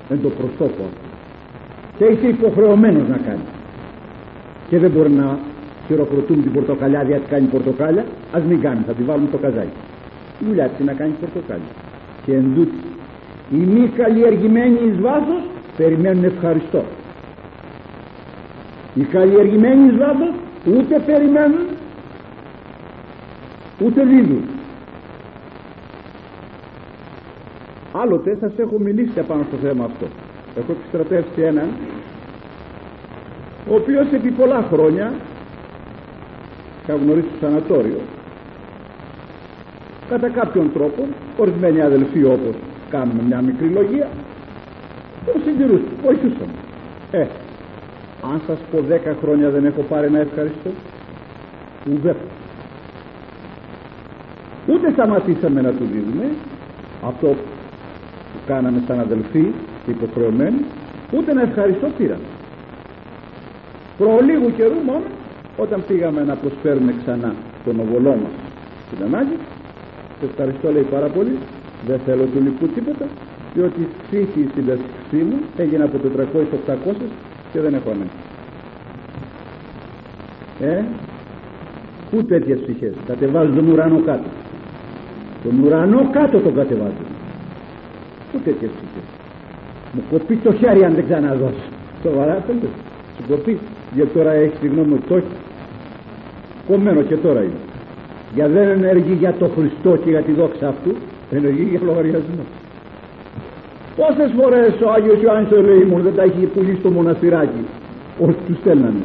[0.09, 0.85] δεν το προσώπο
[1.97, 3.49] και είσαι υποχρεωμένος να κάνεις.
[4.69, 5.39] Και δεν μπορεί να
[5.89, 9.77] χειροκροτούμε την πορτοκαλιά γιατί κάνει πορτοκάλια ας μην κάνει θα τη βάλουμε το καζάκι.
[10.41, 11.73] Η δουλειά της να κάνει πορτοκάλια.
[12.25, 12.77] Και εν τούτη,
[13.51, 15.41] οι μη καλλιεργημένοι εις βάθος
[15.77, 16.83] περιμένουν ευχαριστώ.
[18.93, 20.33] Οι καλλιεργημένοι εις βάθος
[20.65, 21.65] ούτε περιμένουν
[23.79, 24.43] ούτε δίδουν
[27.91, 30.05] άλλοτε σας έχω μιλήσει απάνω στο θέμα αυτό.
[30.57, 31.67] Έχω επιστρατεύσει έναν
[33.69, 35.13] ο οποίος επί πολλά χρόνια
[36.89, 37.99] είχα γνωρίσει στο σανατόριο.
[40.09, 42.55] Κατά κάποιον τρόπο ορισμένοι αδελφοί όπως
[42.89, 44.07] κάνουμε μια μικρή λογία
[45.25, 46.49] το συντηρούσαν, βοηθούσαν.
[47.11, 47.25] Ε,
[48.31, 50.69] αν σας πω δέκα χρόνια δεν έχω πάρει να ευχαριστώ
[51.87, 52.33] ουδέποτε
[54.67, 56.29] ούτε σταματήσαμε να του δίνουμε.
[57.05, 57.27] Αυτό
[58.31, 59.51] που κάναμε σαν αδελφοί
[59.85, 60.65] και υποχρεωμένοι
[61.11, 62.29] ούτε να ευχαριστώ πήραμε.
[63.97, 65.03] Προ λίγου καιρού μόνο
[65.61, 67.35] όταν πήγαμε να προσφέρουμε ξανά
[67.65, 68.33] τον οβολό μας
[68.89, 69.37] την ανάγκη
[70.19, 71.37] σε ευχαριστώ λέει πάρα πολύ.
[71.87, 73.05] Δεν θέλω του λοιπού τίποτα
[73.53, 75.97] διότι ψήφι η σύνταξή μου έγινε από
[76.67, 76.93] 400-800
[77.51, 78.19] και δεν έχω ανάγκη.
[80.59, 80.83] Ε,
[82.11, 84.29] πού τέτοιες ψυχές; Κατεβάζουν τον ουρανό κάτω.
[85.43, 87.07] Τον ουρανό κάτω τον κατεβάζουν.
[88.31, 89.07] Πού τέτοιες ψυχές;
[89.93, 91.67] Μου κοπεί το χέρι αν δεν ξαναδώσω.
[92.03, 92.67] Σοβαρά θέλετε
[93.15, 93.59] σου κοπεί.
[93.95, 95.21] Γιατί τώρα έχεις τη γνώμη μου το
[96.69, 97.61] κομμένο και τώρα είναι.
[98.35, 100.91] Για δεν ενεργεί για το Χριστό και για τη δόξα αυτού
[101.37, 102.43] ενεργεί για λογαριασμό.
[103.99, 107.63] Πόσες φορές ο Άγιος Ιωάννης ο Ελεήμων δεν τα έχει πουλήσει στο μοναστηράκι;
[108.25, 109.03] Όσοι τους στέλνανε.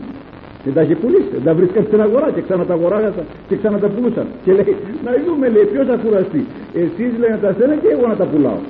[0.65, 3.79] Δεν τα έχει πουλήσει, δεν τα βρίσκαν στην αγορά και ξανά τα αγοράγασαν και ξανά
[3.79, 4.27] τα πουλούσαν.
[4.45, 6.43] Και λέει να δούμε λέει ποιος θα κουραστεί.
[6.83, 8.61] Εσείς λέει να τα στέλνετε και εγώ να τα πουλάω.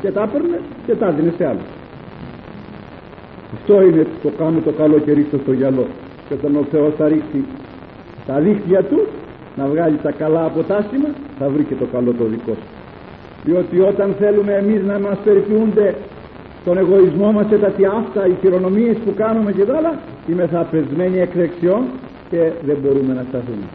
[0.00, 1.68] Και τα έπαιρνε και τα έδινε σε άλλους
[3.54, 5.86] αυτό είναι το κάνω το καλό και ρίξω στο γυαλό.
[6.28, 7.44] Και όταν ο Θεός θα ρίξει
[8.28, 9.06] τα δίχτυα του
[9.56, 11.08] να βγάλει τα καλά αποτάσιμα
[11.38, 12.68] θα βρει και το καλό το δικό σου.
[13.44, 15.94] Διότι όταν θέλουμε εμείς να μας περιποιούνται
[16.64, 19.92] τον εγωισμό μας και τα τι αυτά οι χειρονομίες που κάνουμε και τα άλλα
[20.28, 21.82] είμαι θα πεσμένοι εκ δεξιών
[22.30, 23.66] και δεν μπορούμε να σταθούμε.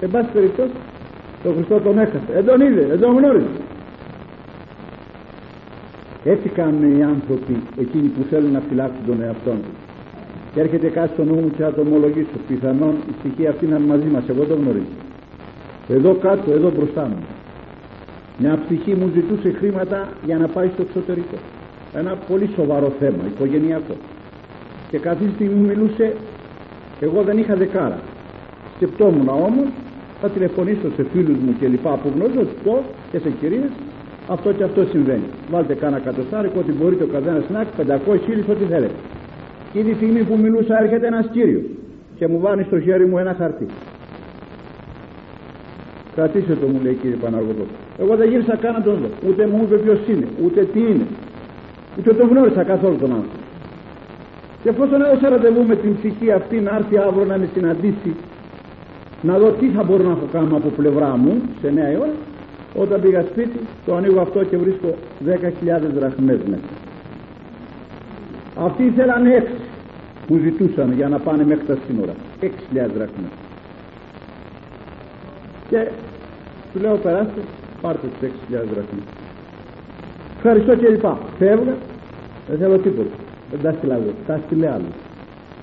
[0.00, 0.76] Εν πάση περιπτώσει
[1.42, 2.30] τον Χριστό τον έχασε.
[2.32, 3.60] Δεν τον είδε, δεν τον γνώριζε.
[6.24, 9.79] Έτσι κάνουν οι άνθρωποι εκείνοι που θέλουν να φυλάξουν τον εαυτό τους
[10.54, 12.36] και έρχεται κάτι στο νου μου και θα το ομολογήσω.
[12.48, 14.96] Πιθανόν η στοιχεία αυτή να είναι μαζί μας εγώ το γνωρίζω.
[15.88, 17.24] Εδώ κάτω, εδώ μπροστά μου.
[18.38, 21.36] Μια ψυχή μου ζητούσε χρήματα για να πάει στο εξωτερικό.
[21.94, 23.94] Ένα πολύ σοβαρό θέμα οικογενειακό.
[24.90, 26.14] Και κάθε στιγμή μου μιλούσε
[27.00, 27.98] εγώ δεν είχα δεκάρα.
[28.76, 29.68] Σκεπτόμουν όμως
[30.20, 33.70] θα τηλεφωνήσω σε φίλους μου και λοιπά που γνωρίζω πω και σε κυρίες
[34.28, 35.28] αυτό και αυτό συμβαίνει.
[35.50, 37.70] Βάλτε κάνα κατοστάρικο ότι μπορείτε ο καθένας να έχει
[38.16, 38.94] 500 χίλιες ό,τι θέλετε
[39.72, 41.62] και τη στιγμή που μιλούσα έρχεται ένας κύριος
[42.16, 43.66] και μου βάνει στο χέρι μου ένα χαρτί.
[46.14, 47.68] Κρατήστε το μου λέει κύριε Παναγωγός
[48.00, 49.28] εγώ δεν γύρισα καν να τον δω.
[49.28, 51.06] Ούτε μου είπε ποιος είναι ούτε τι είναι.
[51.98, 53.38] Ούτε τον γνώρισα καθόλου τον άνθρωπο.
[54.62, 58.14] Και εφόσον έδωσα ραντεβού με την ψυχή αυτή να έρθει αύριο να με συναντήσει
[59.22, 62.14] να δω τι θα μπορώ να έχω κάνει από πλευρά μου σε 9 η ώρα
[62.74, 64.94] όταν πήγα σπίτι το ανοίγω αυτό και βρίσκω
[65.26, 65.32] 10.000
[65.98, 66.79] δραχμές μέσα
[68.60, 69.60] αυτοί ήθελαν έξι.
[70.26, 72.12] Που ζητούσαν για να πάνε μέχρι τα σύνορα.
[72.40, 73.32] 6.000 δραχμές.
[75.68, 75.88] Και
[76.72, 77.40] του λέω περάστε
[77.80, 79.04] πάρτε τις 6.000 δραχμές
[80.42, 81.18] ευχαριστώ και λοιπά.
[81.38, 81.74] Φεύγα.
[82.48, 83.16] Δεν θέλω τίποτα.
[83.50, 84.90] Δεν τα στείλα εγώ τα στείλε άλλο.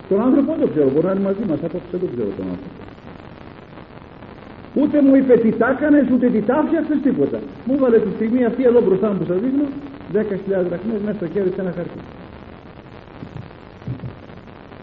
[0.10, 0.90] Τον άνθρωπο δεν το ξέρω.
[0.94, 1.60] Μπορεί να είναι μαζί μας.
[1.68, 2.80] Απόψε δεν το ξέρω τον άνθρωπο.
[4.80, 7.40] Ούτε μου είπε τι τα έκανες ούτε τι τα φτιάξες τίποτα.
[7.66, 9.66] Μου έβαλε τη στιγμή αυτή εδώ μπροστά μου που σας δείχνω
[10.14, 12.00] 10.000 δραχμές μέσα στο χέρι σε ένα χαρτί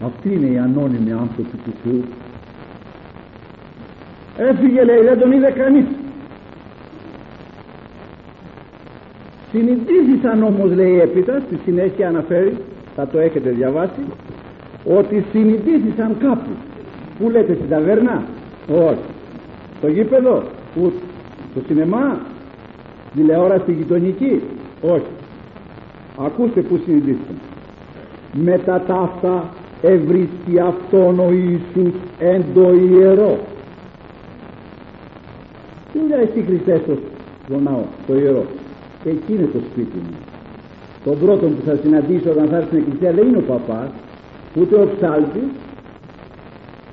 [0.05, 2.03] αυτοί είναι οι ανώνυμοι άνθρωποι του Θεού.
[4.37, 5.85] Έφυγε λέει δεν τον είδε κανείς.
[9.51, 12.57] Συνειδήθησαν όμως λέει έπειτα στη συνέχεια αναφέρει
[12.95, 14.01] θα το έχετε διαβάσει
[14.85, 16.49] ότι συνειδήθησαν κάπου.
[17.19, 18.23] Που λέτε στην ταβέρνα;
[18.67, 18.97] Όχι.
[19.77, 20.43] Στο γήπεδο;
[20.73, 20.93] Που
[21.51, 22.17] στο σινεμά;
[23.15, 24.41] Τηλεόραση γειτονική;
[24.81, 25.05] Όχι.
[26.25, 27.35] Ακούστε που συνειδήθησαν.
[28.33, 29.53] Μετά τα αυτά
[29.87, 33.37] ευρίσκει αυτόν ο Ιησούς εν το ιερό.
[35.91, 36.81] Τι λέει εσύ Χριστέ
[37.45, 38.45] στο ναό, το ιερό.
[39.05, 40.15] Εκεί είναι το σπίτι μου.
[41.03, 43.89] Τον πρώτο που θα συναντήσω όταν θα έρθει στην εκκλησία δεν είναι ο παπάς
[44.59, 45.49] ούτε ο ψάλτης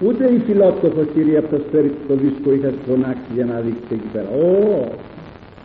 [0.06, 3.92] ούτε η φιλότοφος κυρία που θα φέρει το δίσκο ή θα φωνάξει για να δείξει
[3.96, 4.28] εκεί πέρα.
[4.28, 4.84] Ω,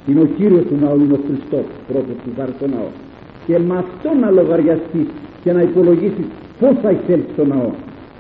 [0.08, 2.90] είναι ο Κύριος του ναού είναι ο Χριστός πρώτος που θα έρθει στο ναό.
[3.46, 5.08] Και με αυτό να λογαριαστείς
[5.44, 6.28] και να υπολογίσεις
[6.60, 7.72] πώς θα εισέλθει στο ναό.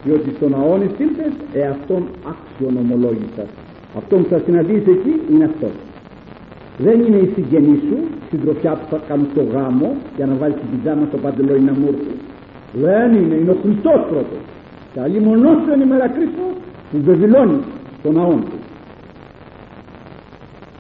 [0.03, 3.45] Διότι στο ναό εισήλθες εαυτόν άξιον ομολόγησα
[3.97, 5.75] αυτόν που θα συναντήσεις εκεί είναι αυτός.
[6.77, 7.97] Δεν είναι η συγγενή σου
[8.29, 11.89] συντροφιά που θα κάνουν το γάμο για να βάλεις την πιτζάμα στο παντελόνι να μου
[12.73, 14.43] δεν είναι, είναι ο Χριστός πρώτος.
[14.93, 16.45] Και άλλη μονός είναι η μέρα Κρίστο
[16.91, 17.59] που βεβηλώνει
[18.03, 18.57] τον ναό του.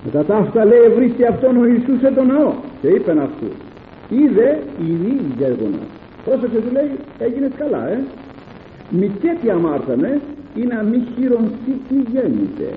[0.05, 2.53] Μετά τα αυτά λέει βρίσκει αυτόν ο Ιησούς σε τον ναό.
[2.81, 3.47] Και είπεν αυτού
[4.09, 5.96] είδε ήδη γέργονας
[6.27, 7.97] πρόσεξε του λέει έγινες καλά ε
[8.89, 10.21] μη και τι αμάρθανε
[10.55, 12.69] ή να μη χειρονθεί τι γέννηται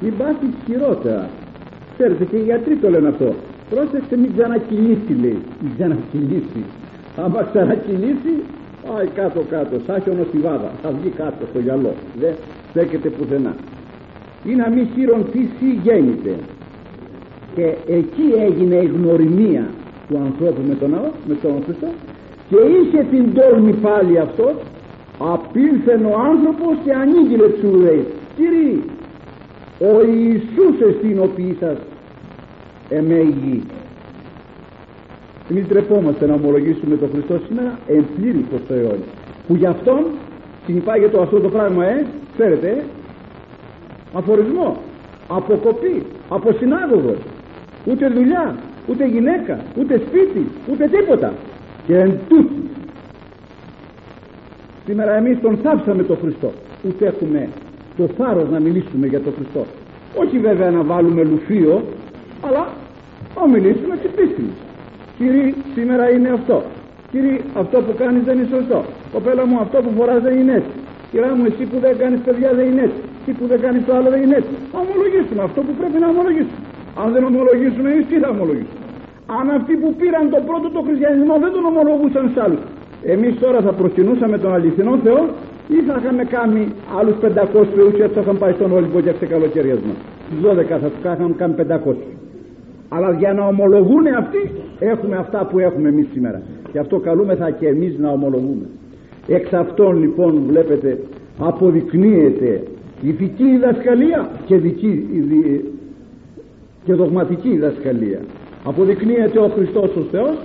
[0.00, 1.28] μην πάθεις χειρότερα.
[1.96, 3.34] Ξέρετε και οι γιατροί το λένε αυτό.
[3.70, 5.40] Πρόσεξε μην ξανακυλήσει λέει.
[5.60, 6.62] Μην ξανακυλήσει
[7.16, 8.34] άμα ξανακυλήσει
[8.86, 9.76] πάει κάτω κάτω.
[9.86, 11.92] Σαν χιονοστιβάδα θα βγει κάτω στο γυαλό.
[12.20, 12.34] Δεν
[12.70, 13.54] στέκεται πουθενά.
[14.44, 16.34] Ή να μη χειρονθήσει γέννηται
[17.54, 19.64] και εκεί έγινε η γνωριμία
[20.08, 21.88] του ανθρώπου με τον ναό με τον Χριστό
[22.48, 24.54] και είχε την τόλμη πάλι αυτός
[25.18, 28.78] απήλθεν ο άνθρωπος και ανοίγει λεψού λέει κύριε
[29.78, 31.78] ο Ιησούς εστίν ο ποιήσας
[32.88, 33.62] εμέ η γη
[35.50, 39.04] εμείς τρεπόμαστε να ομολογήσουμε τον Χριστό σήμερα εν πλήρη προς το αιώνιο
[39.46, 40.04] που γι' αυτόν
[40.66, 42.82] συνυπάγεται αυτό το πράγμα ε, ξέρετε ε,
[44.12, 44.76] αφορισμό
[45.28, 47.18] αποκοπή, αποσυνάγωγος.
[47.84, 48.56] Ούτε δουλειά,
[48.88, 51.32] ούτε γυναίκα ούτε σπίτι, ούτε τίποτα
[51.86, 52.62] και εν τούτη
[54.86, 56.52] σήμερα εμείς τον θάψαμε τον Χριστό.
[56.86, 57.48] Ούτε έχουμε
[57.96, 59.66] το θάρρος να μιλήσουμε για τον Χριστό.
[60.14, 61.82] Όχι βέβαια να βάλουμε λουφίο
[62.46, 62.68] αλλά
[63.36, 64.44] να μιλήσουμε και πίστη
[65.18, 66.62] Κύριε σήμερα είναι αυτό.
[67.10, 68.84] Κύριε αυτό που κάνεις δεν είναι σωστό.
[69.12, 70.76] Κοπέλα μου αυτό που φοράς δεν είναι έτσι.
[71.10, 73.00] Κυρά μου εσύ που δεν κάνεις παιδιά δεν είναι έτσι.
[73.20, 74.54] Εσύ που δεν κάνεις το άλλο δεν είναι έτσι.
[74.72, 76.60] Να ομολογήσουμε αυτό που πρέπει να ομολογήσουμε.
[77.02, 78.83] Αν δεν ομολογήσουμε εμείς τι θα ομολογήσουμε;
[79.26, 82.62] Αν αυτοί που πήραν το πρώτο το χριστιανισμό δεν τον ομολογούσαν σε άλλους.
[83.14, 85.22] Εμείς τώρα θα προσκυνούσαμε τον αληθινό Θεό
[85.76, 86.62] ή θα είχαμε κάνει
[86.98, 89.94] άλλους 500 θεούς και θα είχαμε πάει στον Όλυμπο για ξεκαλοκαιριασμό
[90.26, 91.54] στις 12 θα τους είχαμε κάνει
[91.86, 91.94] 500
[92.88, 96.42] αλλά για να ομολογούν αυτοί έχουμε αυτά που έχουμε εμείς σήμερα.
[96.72, 98.66] Και αυτό καλούμεθα και εμείς να ομολογούμε.
[99.28, 100.98] Εξ αυτών λοιπόν βλέπετε
[101.38, 102.62] αποδεικνύεται
[103.02, 105.06] ηθική διδασκαλία και, δική,
[106.84, 108.20] και δογματική διδασκαλία
[108.64, 110.36] αποδεικνύεται ο Χριστός ο Θεός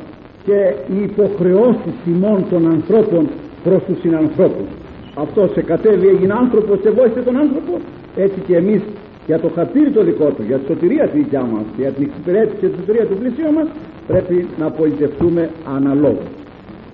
[0.46, 3.28] και οι υποχρεώσεις τιμών των ανθρώπων
[3.64, 4.68] προς τους συνανθρώπους
[5.16, 7.80] αυτό σε κατέβει έγινε άνθρωπος και βόησε τον άνθρωπο
[8.16, 8.82] έτσι και εμείς
[9.26, 12.58] για το χαρτίρι το δικό του, για τη σωτηρία τη δικιά μας, για την εξυπηρέτηση
[12.60, 13.68] και τη σωτηρία του πλησίου μας,
[14.08, 16.30] πρέπει να πολιτευτούμε αναλόγως.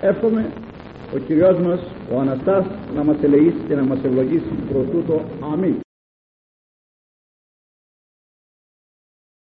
[0.01, 0.45] Εύχομαι
[1.15, 1.79] ο Κυριός μας,
[2.13, 2.65] ο Αναστάς,
[2.95, 5.21] να μας ελεήσει και να μας ευλογήσει προς τούτο.
[5.53, 5.84] Αμήν.